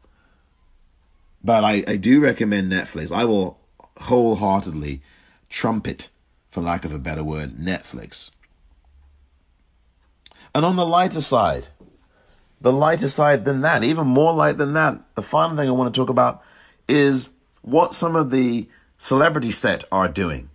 [1.43, 3.11] But I, I do recommend Netflix.
[3.11, 3.59] I will
[4.01, 5.01] wholeheartedly
[5.49, 6.09] trumpet,
[6.49, 8.31] for lack of a better word, Netflix.
[10.53, 11.67] And on the lighter side,
[12.59, 15.93] the lighter side than that, even more light than that, the final thing I want
[15.93, 16.41] to talk about
[16.87, 17.29] is
[17.61, 20.49] what some of the celebrity set are doing.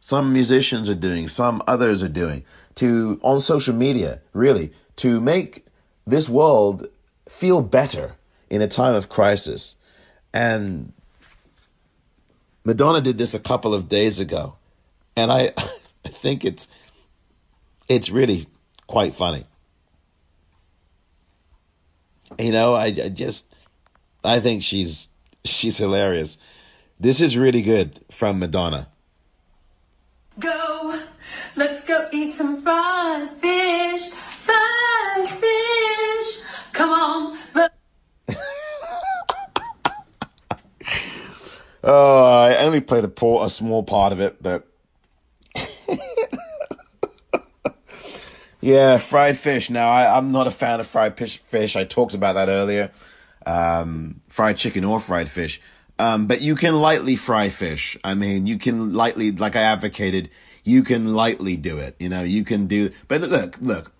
[0.00, 2.44] Some musicians are doing, some others are doing
[2.76, 5.66] to on social media, really, to make
[6.06, 6.88] this world
[7.28, 8.16] feel better
[8.50, 9.76] in a time of crisis.
[10.34, 10.92] And
[12.64, 14.56] Madonna did this a couple of days ago.
[15.16, 15.50] And I
[16.04, 16.68] I think it's
[17.88, 18.46] it's really
[18.86, 19.44] quite funny.
[22.38, 23.46] You know, I, I just
[24.24, 25.08] I think she's
[25.44, 26.38] she's hilarious.
[26.98, 28.88] This is really good from Madonna.
[30.38, 31.00] Go,
[31.56, 36.42] let's go eat some fried fish, fried fish.
[36.72, 37.38] Come on,
[41.84, 44.68] Oh, I only played a, poor, a small part of it, but
[48.60, 49.68] yeah, fried fish.
[49.68, 51.38] Now I, I'm not a fan of fried fish.
[51.38, 51.74] Fish.
[51.74, 52.92] I talked about that earlier.
[53.44, 55.60] Um, fried chicken or fried fish.
[55.98, 57.98] Um, but you can lightly fry fish.
[58.02, 60.30] I mean, you can lightly, like I advocated,
[60.64, 61.96] you can lightly do it.
[61.98, 62.90] You know, you can do.
[63.08, 63.92] But look, look,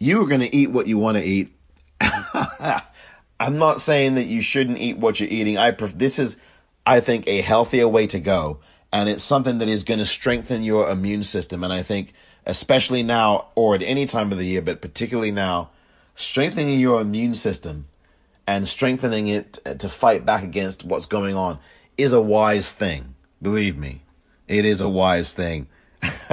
[0.00, 1.52] you are going to eat what you want to eat.
[3.38, 5.56] I'm not saying that you shouldn't eat what you're eating.
[5.56, 6.36] I pref- this is,
[6.84, 8.58] I think, a healthier way to go,
[8.92, 11.62] and it's something that is going to strengthen your immune system.
[11.62, 12.12] And I think,
[12.44, 15.70] especially now or at any time of the year, but particularly now,
[16.16, 17.86] strengthening your immune system
[18.46, 21.58] and strengthening it to fight back against what's going on
[21.98, 23.14] is a wise thing.
[23.42, 24.02] Believe me,
[24.48, 25.68] it is a wise thing.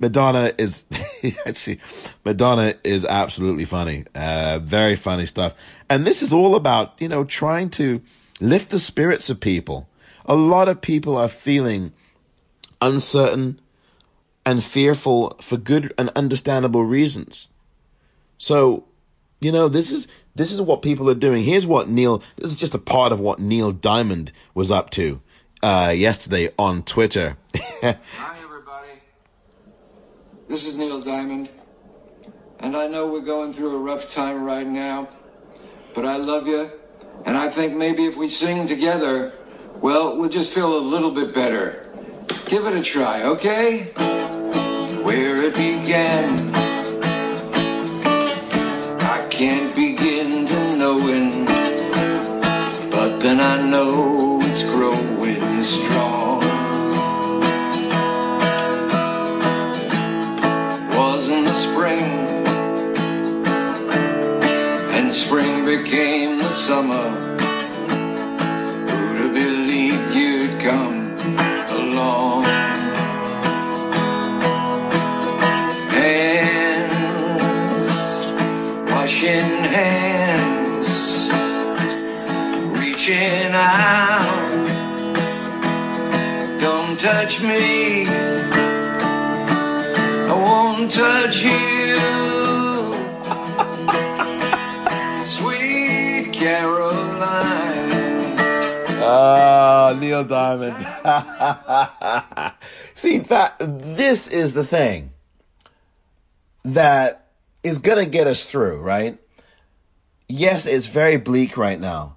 [0.00, 0.84] Madonna is
[1.46, 1.80] actually
[2.24, 4.04] Madonna is absolutely funny.
[4.14, 5.54] Uh, very funny stuff.
[5.88, 8.00] And this is all about, you know, trying to
[8.40, 9.88] lift the spirits of people.
[10.26, 11.92] A lot of people are feeling
[12.80, 13.60] uncertain
[14.44, 17.48] and fearful for good and understandable reasons.
[18.38, 18.84] So,
[19.40, 20.06] you know, this is
[20.38, 21.42] this is what people are doing.
[21.42, 25.20] Here's what Neil this is just a part of what Neil Diamond was up to
[25.62, 27.36] uh, yesterday on Twitter.
[27.82, 27.98] Hi,
[28.42, 28.88] everybody.
[30.48, 31.50] This is Neil Diamond.
[32.60, 35.08] And I know we're going through a rough time right now,
[35.94, 36.70] but I love you.
[37.24, 39.32] And I think maybe if we sing together,
[39.80, 41.84] well, we'll just feel a little bit better.
[42.46, 43.92] Give it a try, okay?
[45.02, 46.54] Where it began,
[49.00, 50.17] I can't begin
[52.90, 56.40] but then I know it's growing strong.
[60.96, 62.10] was in the spring,
[64.96, 67.27] and spring became the summer.
[87.28, 88.06] Touch me.
[90.26, 91.98] I won't touch you.
[95.26, 97.44] Sweet Caroline.
[99.02, 100.78] Ah, Neil Diamond.
[102.94, 105.10] See that this is the thing
[106.64, 107.26] that
[107.62, 109.18] is gonna get us through, right?
[110.28, 112.16] Yes, it's very bleak right now.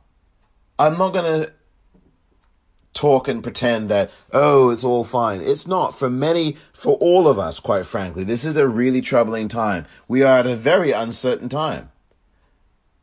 [0.80, 1.48] I'm not gonna
[3.02, 5.42] talk and pretend that oh it's all fine.
[5.42, 5.98] It's not.
[5.98, 9.86] For many for all of us quite frankly this is a really troubling time.
[10.08, 11.92] We are at a very uncertain time.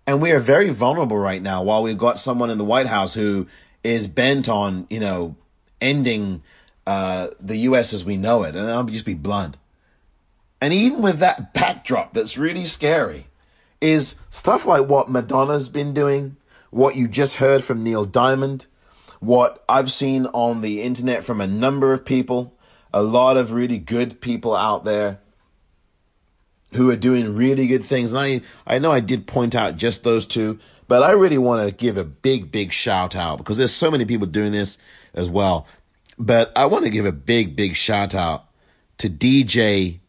[0.07, 3.15] And we are very vulnerable right now while we've got someone in the white house
[3.15, 3.47] who
[3.83, 5.35] is bent on you know
[5.81, 6.43] ending
[6.87, 8.55] uh, the us as we know it.
[8.55, 9.57] And i'll just be blunt.
[10.61, 13.27] And even with that backdrop that's really scary
[13.81, 16.37] is stuff like what madonna's been doing
[16.71, 18.67] what you just heard from neil diamond
[19.21, 22.57] what I've seen on the internet from a number of people,
[22.93, 25.19] a lot of really good people out there
[26.75, 28.13] who are doing really good things.
[28.13, 31.67] And I, I know I did point out just those two, but I really want
[31.67, 34.79] to give a big, big shout out because there's so many people doing this
[35.15, 35.67] as well.
[36.19, 38.47] But I want to give a big, big shout out
[38.99, 40.01] to DJ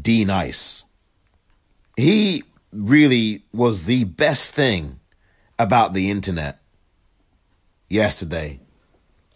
[0.00, 0.84] D-Nice.
[1.96, 5.00] He really was the best thing
[5.58, 6.59] about the internet
[7.90, 8.60] yesterday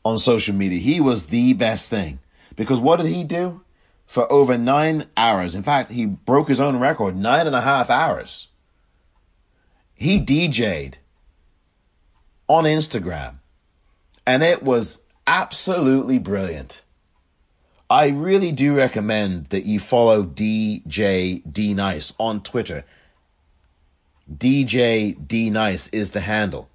[0.05, 0.79] on social media.
[0.79, 2.21] He was the best thing.
[2.57, 3.63] Because what did he do?
[4.07, 5.55] For over nine hours.
[5.55, 8.49] In fact, he broke his own record, nine and a half hours.
[9.95, 10.99] He DJ'd
[12.49, 13.37] on Instagram.
[14.27, 16.83] And it was absolutely brilliant.
[17.91, 22.85] I really do recommend that you follow DJ D-Nice on Twitter.
[24.33, 26.69] DJ D-Nice is the handle.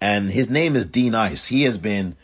[0.00, 1.46] And his name is D-Nice.
[1.46, 2.16] He has been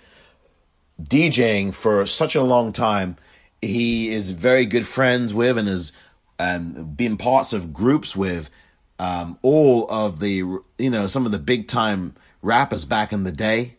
[1.02, 3.16] DJing for such a long time.
[3.60, 5.92] He is very good friends with and has
[6.38, 8.50] um, been parts of groups with
[8.98, 10.36] um, all of the,
[10.78, 13.76] you know, some of the big time rappers back in the day.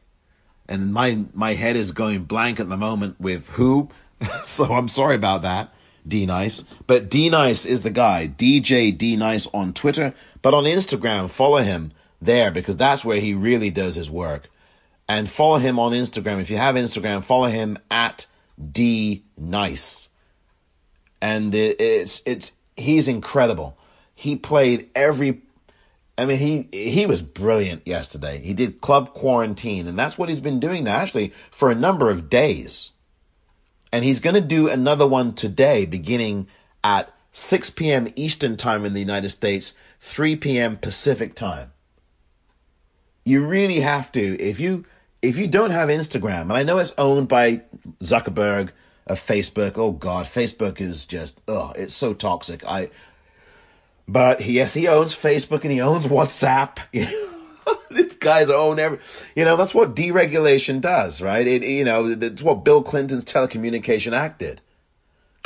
[0.69, 3.89] And my my head is going blank at the moment with who,
[4.43, 5.73] so I'm sorry about that.
[6.05, 8.27] D-Nice, but D-Nice is the guy.
[8.27, 11.91] DJ D-Nice on Twitter, but on Instagram, follow him
[12.21, 14.49] there because that's where he really does his work.
[15.09, 16.41] And follow him on Instagram.
[16.41, 18.25] If you have Instagram, follow him at
[18.59, 20.09] D Nice.
[21.21, 23.77] And it, it's it's he's incredible.
[24.13, 25.41] He played every
[26.17, 28.39] I mean, he he was brilliant yesterday.
[28.39, 32.29] He did club quarantine, and that's what he's been doing actually, for a number of
[32.29, 32.91] days.
[33.93, 36.47] And he's going to do another one today, beginning
[36.83, 38.07] at 6 p.m.
[38.15, 40.75] Eastern Time in the United States, 3 p.m.
[40.75, 41.71] Pacific Time.
[43.27, 44.85] You really have to if you
[45.21, 47.63] if you don't have Instagram, and I know it's owned by
[48.01, 48.69] Zuckerberg
[49.05, 49.73] of Facebook.
[49.75, 52.63] Oh God, Facebook is just oh, it's so toxic.
[52.65, 52.89] I
[54.07, 56.79] but yes, he owns Facebook and he owns WhatsApp.
[57.89, 58.99] this guy's own every,
[59.35, 61.45] you know, that's what deregulation does, right?
[61.45, 64.61] It, you know, it's what Bill Clinton's Telecommunication Act did.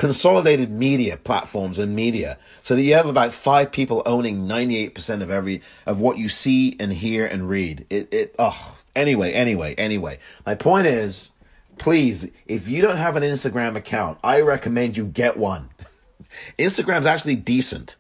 [0.01, 4.95] Consolidated media platforms and media, so that you have about five people owning ninety eight
[4.95, 7.85] percent of every of what you see and hear and read.
[7.91, 10.17] It, it, oh, anyway, anyway, anyway.
[10.43, 11.33] My point is,
[11.77, 15.69] please, if you don't have an Instagram account, I recommend you get one.
[16.57, 17.95] Instagram's actually decent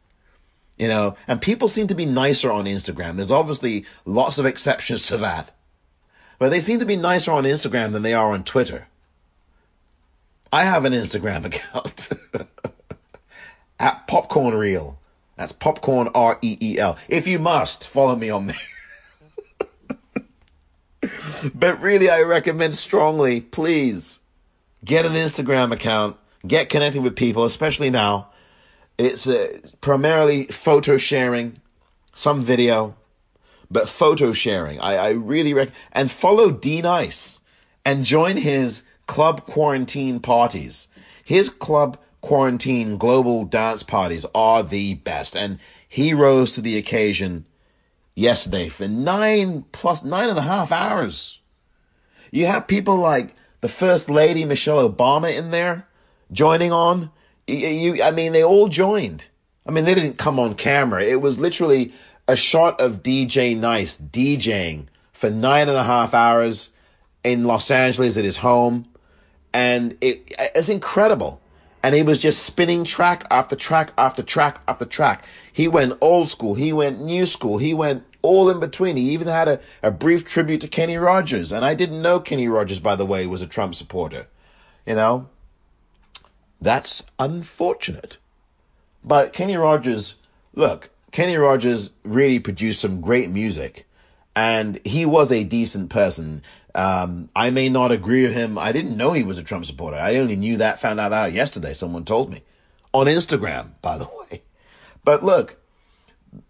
[0.77, 3.15] you know, and people seem to be nicer on Instagram.
[3.15, 5.51] There's obviously lots of exceptions to that.
[6.39, 8.87] But they seem to be nicer on Instagram than they are on Twitter.
[10.51, 12.09] I have an Instagram account
[13.79, 14.99] at Popcorn Reel.
[15.35, 16.97] That's Popcorn R E E L.
[17.07, 18.57] If you must, follow me on there.
[21.55, 24.19] but really, I recommend strongly, please
[24.85, 28.27] get an Instagram account, get connected with people, especially now
[29.01, 31.59] it's uh, primarily photo sharing,
[32.13, 32.95] some video,
[33.69, 34.79] but photo sharing.
[34.79, 35.77] I, I really recommend.
[35.91, 37.41] And follow D-Nice
[37.83, 40.87] and join his club quarantine parties.
[41.23, 45.35] His club quarantine global dance parties are the best.
[45.35, 47.45] And he rose to the occasion
[48.15, 51.39] yesterday for nine plus nine and a half hours.
[52.31, 55.87] You have people like the First Lady Michelle Obama in there
[56.31, 57.11] joining on.
[57.47, 59.27] You, I mean, they all joined.
[59.67, 61.03] I mean, they didn't come on camera.
[61.03, 61.93] It was literally
[62.27, 66.71] a shot of DJ Nice DJing for nine and a half hours
[67.23, 68.87] in Los Angeles at his home.
[69.53, 71.41] And it, it's incredible.
[71.83, 75.25] And he was just spinning track after track after track after track.
[75.51, 76.55] He went old school.
[76.55, 77.57] He went new school.
[77.57, 78.97] He went all in between.
[78.97, 81.51] He even had a, a brief tribute to Kenny Rogers.
[81.51, 84.27] And I didn't know Kenny Rogers, by the way, was a Trump supporter.
[84.85, 85.29] You know?
[86.61, 88.17] That's unfortunate.
[89.03, 90.17] But Kenny Rogers,
[90.53, 93.87] look, Kenny Rogers really produced some great music
[94.35, 96.41] and he was a decent person.
[96.73, 98.57] Um, I may not agree with him.
[98.57, 99.97] I didn't know he was a Trump supporter.
[99.97, 101.73] I only knew that, found out that yesterday.
[101.73, 102.43] Someone told me
[102.93, 104.41] on Instagram, by the way.
[105.03, 105.57] But look,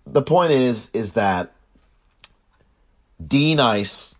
[0.06, 1.54] the point is, is that
[3.26, 4.16] D-Nice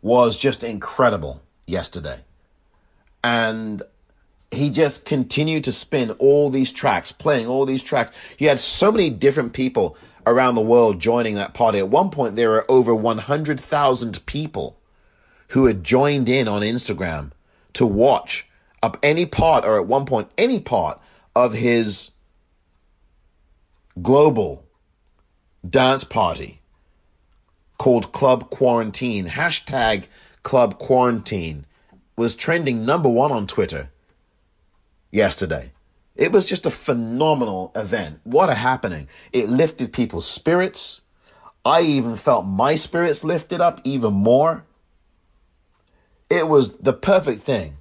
[0.00, 2.20] was just incredible yesterday.
[3.24, 3.82] And
[4.50, 8.18] he just continued to spin all these tracks, playing all these tracks.
[8.36, 9.96] He had so many different people
[10.26, 11.78] around the world joining that party.
[11.78, 14.78] At one point, there were over 100,000 people
[15.52, 17.30] who had joined in on Instagram
[17.74, 18.48] to watch
[18.82, 20.98] up any part, or at one point, any part
[21.36, 22.10] of his
[24.00, 24.64] global
[25.68, 26.60] dance party
[27.76, 29.26] called Club Quarantine.
[29.26, 30.06] Hashtag
[30.42, 31.66] Club Quarantine
[32.16, 33.90] was trending number one on Twitter
[35.10, 35.72] yesterday.
[36.16, 38.20] It was just a phenomenal event.
[38.24, 39.06] What a happening.
[39.34, 41.02] It lifted people's spirits.
[41.62, 44.64] I even felt my spirits lifted up even more.
[46.32, 47.76] It was the perfect thing.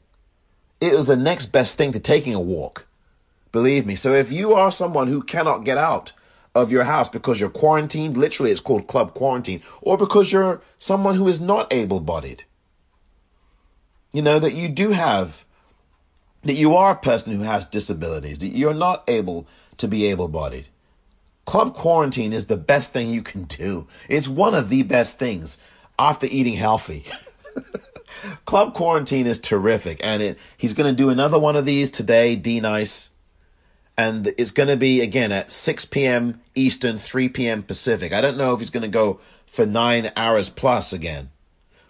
[0.80, 2.86] It was the next best thing to taking a walk.
[3.52, 3.96] Believe me.
[3.96, 6.12] So if you are someone who cannot get out
[6.54, 8.18] of your house because you're quarantined.
[8.18, 12.44] Literally, it's called club quarantine, or because you're someone who is not able bodied.
[14.14, 15.46] You know, that you do have,
[16.44, 19.48] that you are a person who has disabilities, that you're not able
[19.78, 20.68] to be able bodied.
[21.46, 23.88] Club quarantine is the best thing you can do.
[24.10, 25.58] It's one of the best things
[25.98, 27.06] after eating healthy.
[28.46, 32.36] Club quarantine is terrific, and it, he's going to do another one of these today,
[32.36, 33.10] D-Nice,
[33.98, 36.42] and it's going to be again at 6 p.m.
[36.56, 37.64] Eastern, 3 p.m.
[37.64, 38.14] Pacific.
[38.14, 41.30] I don't know if he's going to go for nine hours plus again,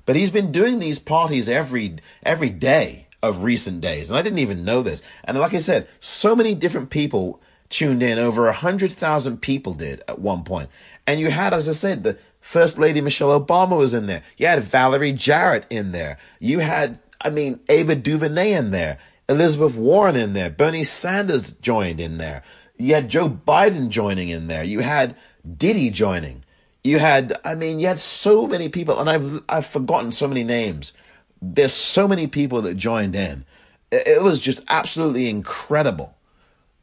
[0.05, 4.39] but he's been doing these parties every every day of recent days, and I didn't
[4.39, 5.01] even know this.
[5.23, 7.39] And like I said, so many different people
[7.69, 8.19] tuned in.
[8.19, 10.69] Over a hundred thousand people did at one point,
[11.05, 14.23] and you had, as I said, the First Lady Michelle Obama was in there.
[14.35, 16.17] You had Valerie Jarrett in there.
[16.39, 18.97] You had, I mean, Ava DuVernay in there.
[19.29, 20.49] Elizabeth Warren in there.
[20.49, 22.43] Bernie Sanders joined in there.
[22.77, 24.63] You had Joe Biden joining in there.
[24.63, 25.15] You had
[25.57, 26.43] Diddy joining.
[26.83, 30.43] You had, I mean, you had so many people, and I've I've forgotten so many
[30.43, 30.93] names.
[31.41, 33.45] There's so many people that joined in.
[33.91, 36.15] It, was just absolutely incredible,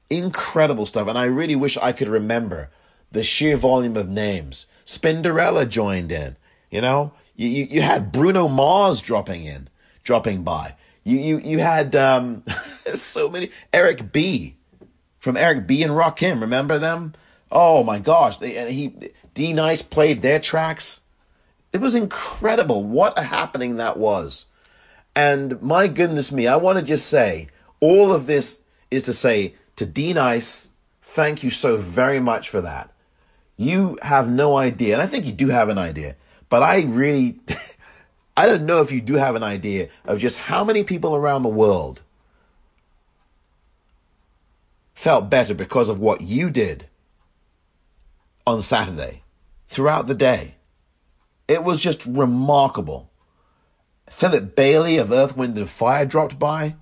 [0.09, 1.09] incredible stuff.
[1.09, 2.71] And I really wish I could remember
[3.11, 4.67] the sheer volume of names.
[4.85, 6.37] Spinderella joined in.
[6.71, 9.69] You know, you, you, you had Bruno Mars dropping in,
[10.03, 10.75] dropping by.
[11.05, 12.43] You you you had um,
[12.95, 14.57] so many Eric B
[15.19, 16.41] from Eric B and Rakim.
[16.41, 17.15] Remember them?
[17.51, 18.37] Oh my gosh!
[18.37, 18.93] They, and he
[19.33, 21.01] D-Nice played their tracks.
[21.73, 22.83] It was incredible.
[22.85, 24.47] What a happening that was.
[25.15, 27.49] And my goodness me, I want to just say
[27.81, 30.69] all of this is to say to D-Nice,
[31.03, 32.91] thank you so very much for that.
[33.59, 36.15] You have no idea, and I think you do have an idea,
[36.49, 37.41] but I really,
[38.37, 41.43] I don't know if you do have an idea of just how many people around
[41.43, 42.01] the world
[44.95, 46.87] felt better because of what you did
[48.47, 49.23] on Saturday
[49.67, 50.55] throughout the day.
[51.49, 53.11] It was just remarkable.
[54.09, 56.77] Philip Bailey of Earth, Wind and Fire dropped by.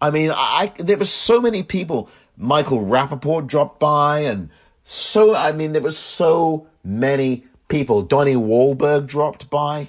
[0.00, 2.10] I mean, I, there were so many people.
[2.36, 4.50] Michael Rapaport dropped by, and
[4.84, 8.02] so, I mean, there were so many people.
[8.02, 9.88] Donnie Wahlberg dropped by.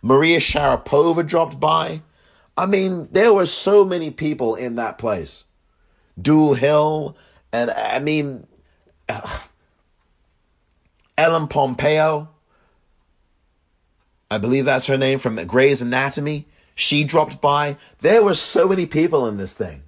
[0.00, 2.02] Maria Sharapova dropped by.
[2.56, 5.42] I mean, there were so many people in that place.
[6.20, 7.16] Dulé Hill,
[7.52, 8.46] and I mean,
[9.08, 9.40] uh,
[11.18, 12.28] Ellen Pompeo.
[14.30, 16.46] I believe that's her name from Grey's Anatomy.
[16.76, 17.76] She dropped by.
[18.00, 19.82] There were so many people in this thing.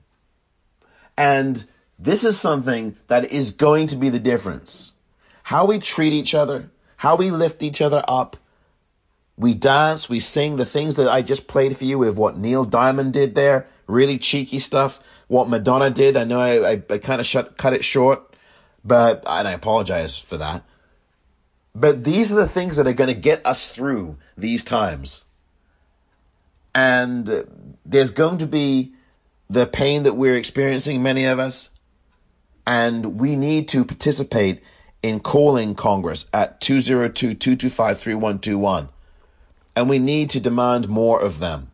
[1.17, 1.67] And
[2.01, 4.95] this is something that is going to be the difference.
[5.45, 8.39] How we treat each other, how we lift each other up.
[9.37, 12.65] We dance, we sing the things that I just played for you with what Neil
[12.65, 15.01] Diamond did there, really cheeky stuff.
[15.29, 18.35] What Madonna did, I know I, I, I kind of cut it short,
[18.85, 20.65] but, and I apologize for that.
[21.75, 25.25] But these are the things that are going to get us through these times.
[26.75, 28.93] And there's going to be
[29.49, 31.71] the pain that we're experiencing, many of us.
[32.71, 34.63] And we need to participate
[35.03, 38.91] in calling Congress at 202 225 3121.
[39.75, 41.73] And we need to demand more of them.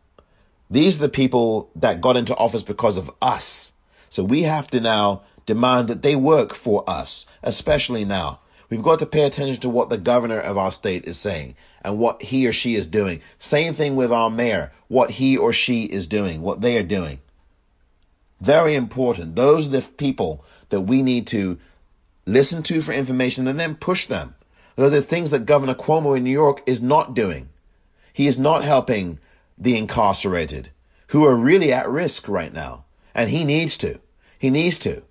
[0.71, 3.73] These are the people that got into office because of us.
[4.09, 8.39] So we have to now demand that they work for us, especially now.
[8.71, 11.53] We've got to pay attention to what the governor of our state is saying
[11.83, 13.21] and what he or she is doing.
[13.37, 17.19] Same thing with our mayor, what he or she is doing, what they are doing.
[18.41, 19.35] Very important.
[19.35, 21.57] Those are the people that we need to
[22.25, 24.35] listen to for information and then push them.
[24.75, 27.49] Because there's things that Governor Cuomo in New York is not doing.
[28.13, 29.19] He is not helping
[29.57, 30.69] the incarcerated
[31.07, 32.85] who are really at risk right now.
[33.15, 33.99] And he needs to.
[34.37, 35.03] He needs to.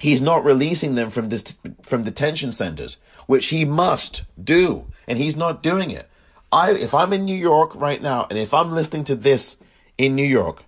[0.00, 4.86] He's not releasing them from this, from detention centers, which he must do.
[5.08, 6.08] And he's not doing it.
[6.52, 9.56] I, if I'm in New York right now, and if I'm listening to this
[9.96, 10.62] in New York,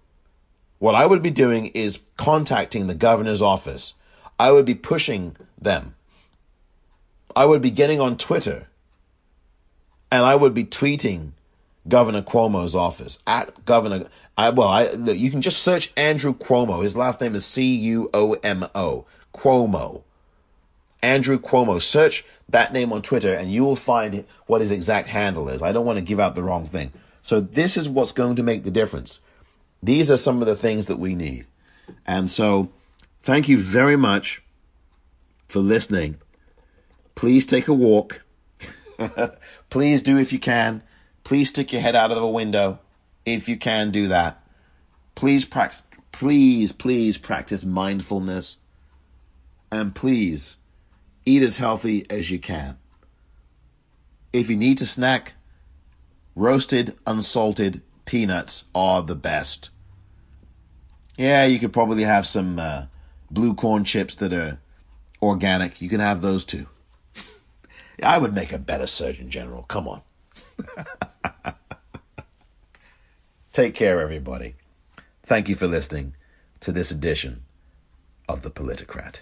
[0.81, 3.95] what I would be doing is contacting the governor's office.
[4.39, 5.95] I would be pushing them.
[7.37, 8.67] I would be getting on Twitter
[10.11, 11.33] and I would be tweeting
[11.87, 14.07] Governor Cuomo's office at Governor.
[14.39, 16.83] I, well, I, you can just search Andrew Cuomo.
[16.83, 19.05] His last name is C U O M O.
[19.35, 20.03] Cuomo.
[21.03, 21.81] Andrew Cuomo.
[21.81, 25.61] Search that name on Twitter and you will find what his exact handle is.
[25.61, 26.91] I don't want to give out the wrong thing.
[27.21, 29.21] So this is what's going to make the difference.
[29.83, 31.47] These are some of the things that we need.
[32.07, 32.71] And so,
[33.23, 34.43] thank you very much
[35.49, 36.19] for listening.
[37.15, 38.23] Please take a walk.
[39.71, 40.83] Please do if you can.
[41.25, 42.79] Please stick your head out of the window
[43.25, 44.43] if you can do that.
[45.15, 45.83] Please practice
[46.13, 48.59] please please practice mindfulness.
[49.73, 50.57] and please
[51.25, 52.77] eat as healthy as you can.
[54.33, 55.35] If you need to snack,
[56.35, 59.71] roasted, unsalted peanuts are the best.
[61.17, 62.87] Yeah, you could probably have some uh,
[63.31, 64.59] blue corn chips that are
[65.23, 65.81] organic.
[65.81, 66.67] You can have those too.
[68.03, 69.63] I would make a better Surgeon General.
[69.63, 70.03] Come on.
[73.53, 74.57] Take care, everybody.
[75.23, 76.17] Thank you for listening
[76.59, 77.45] to this edition
[78.29, 79.21] of The Politicrat.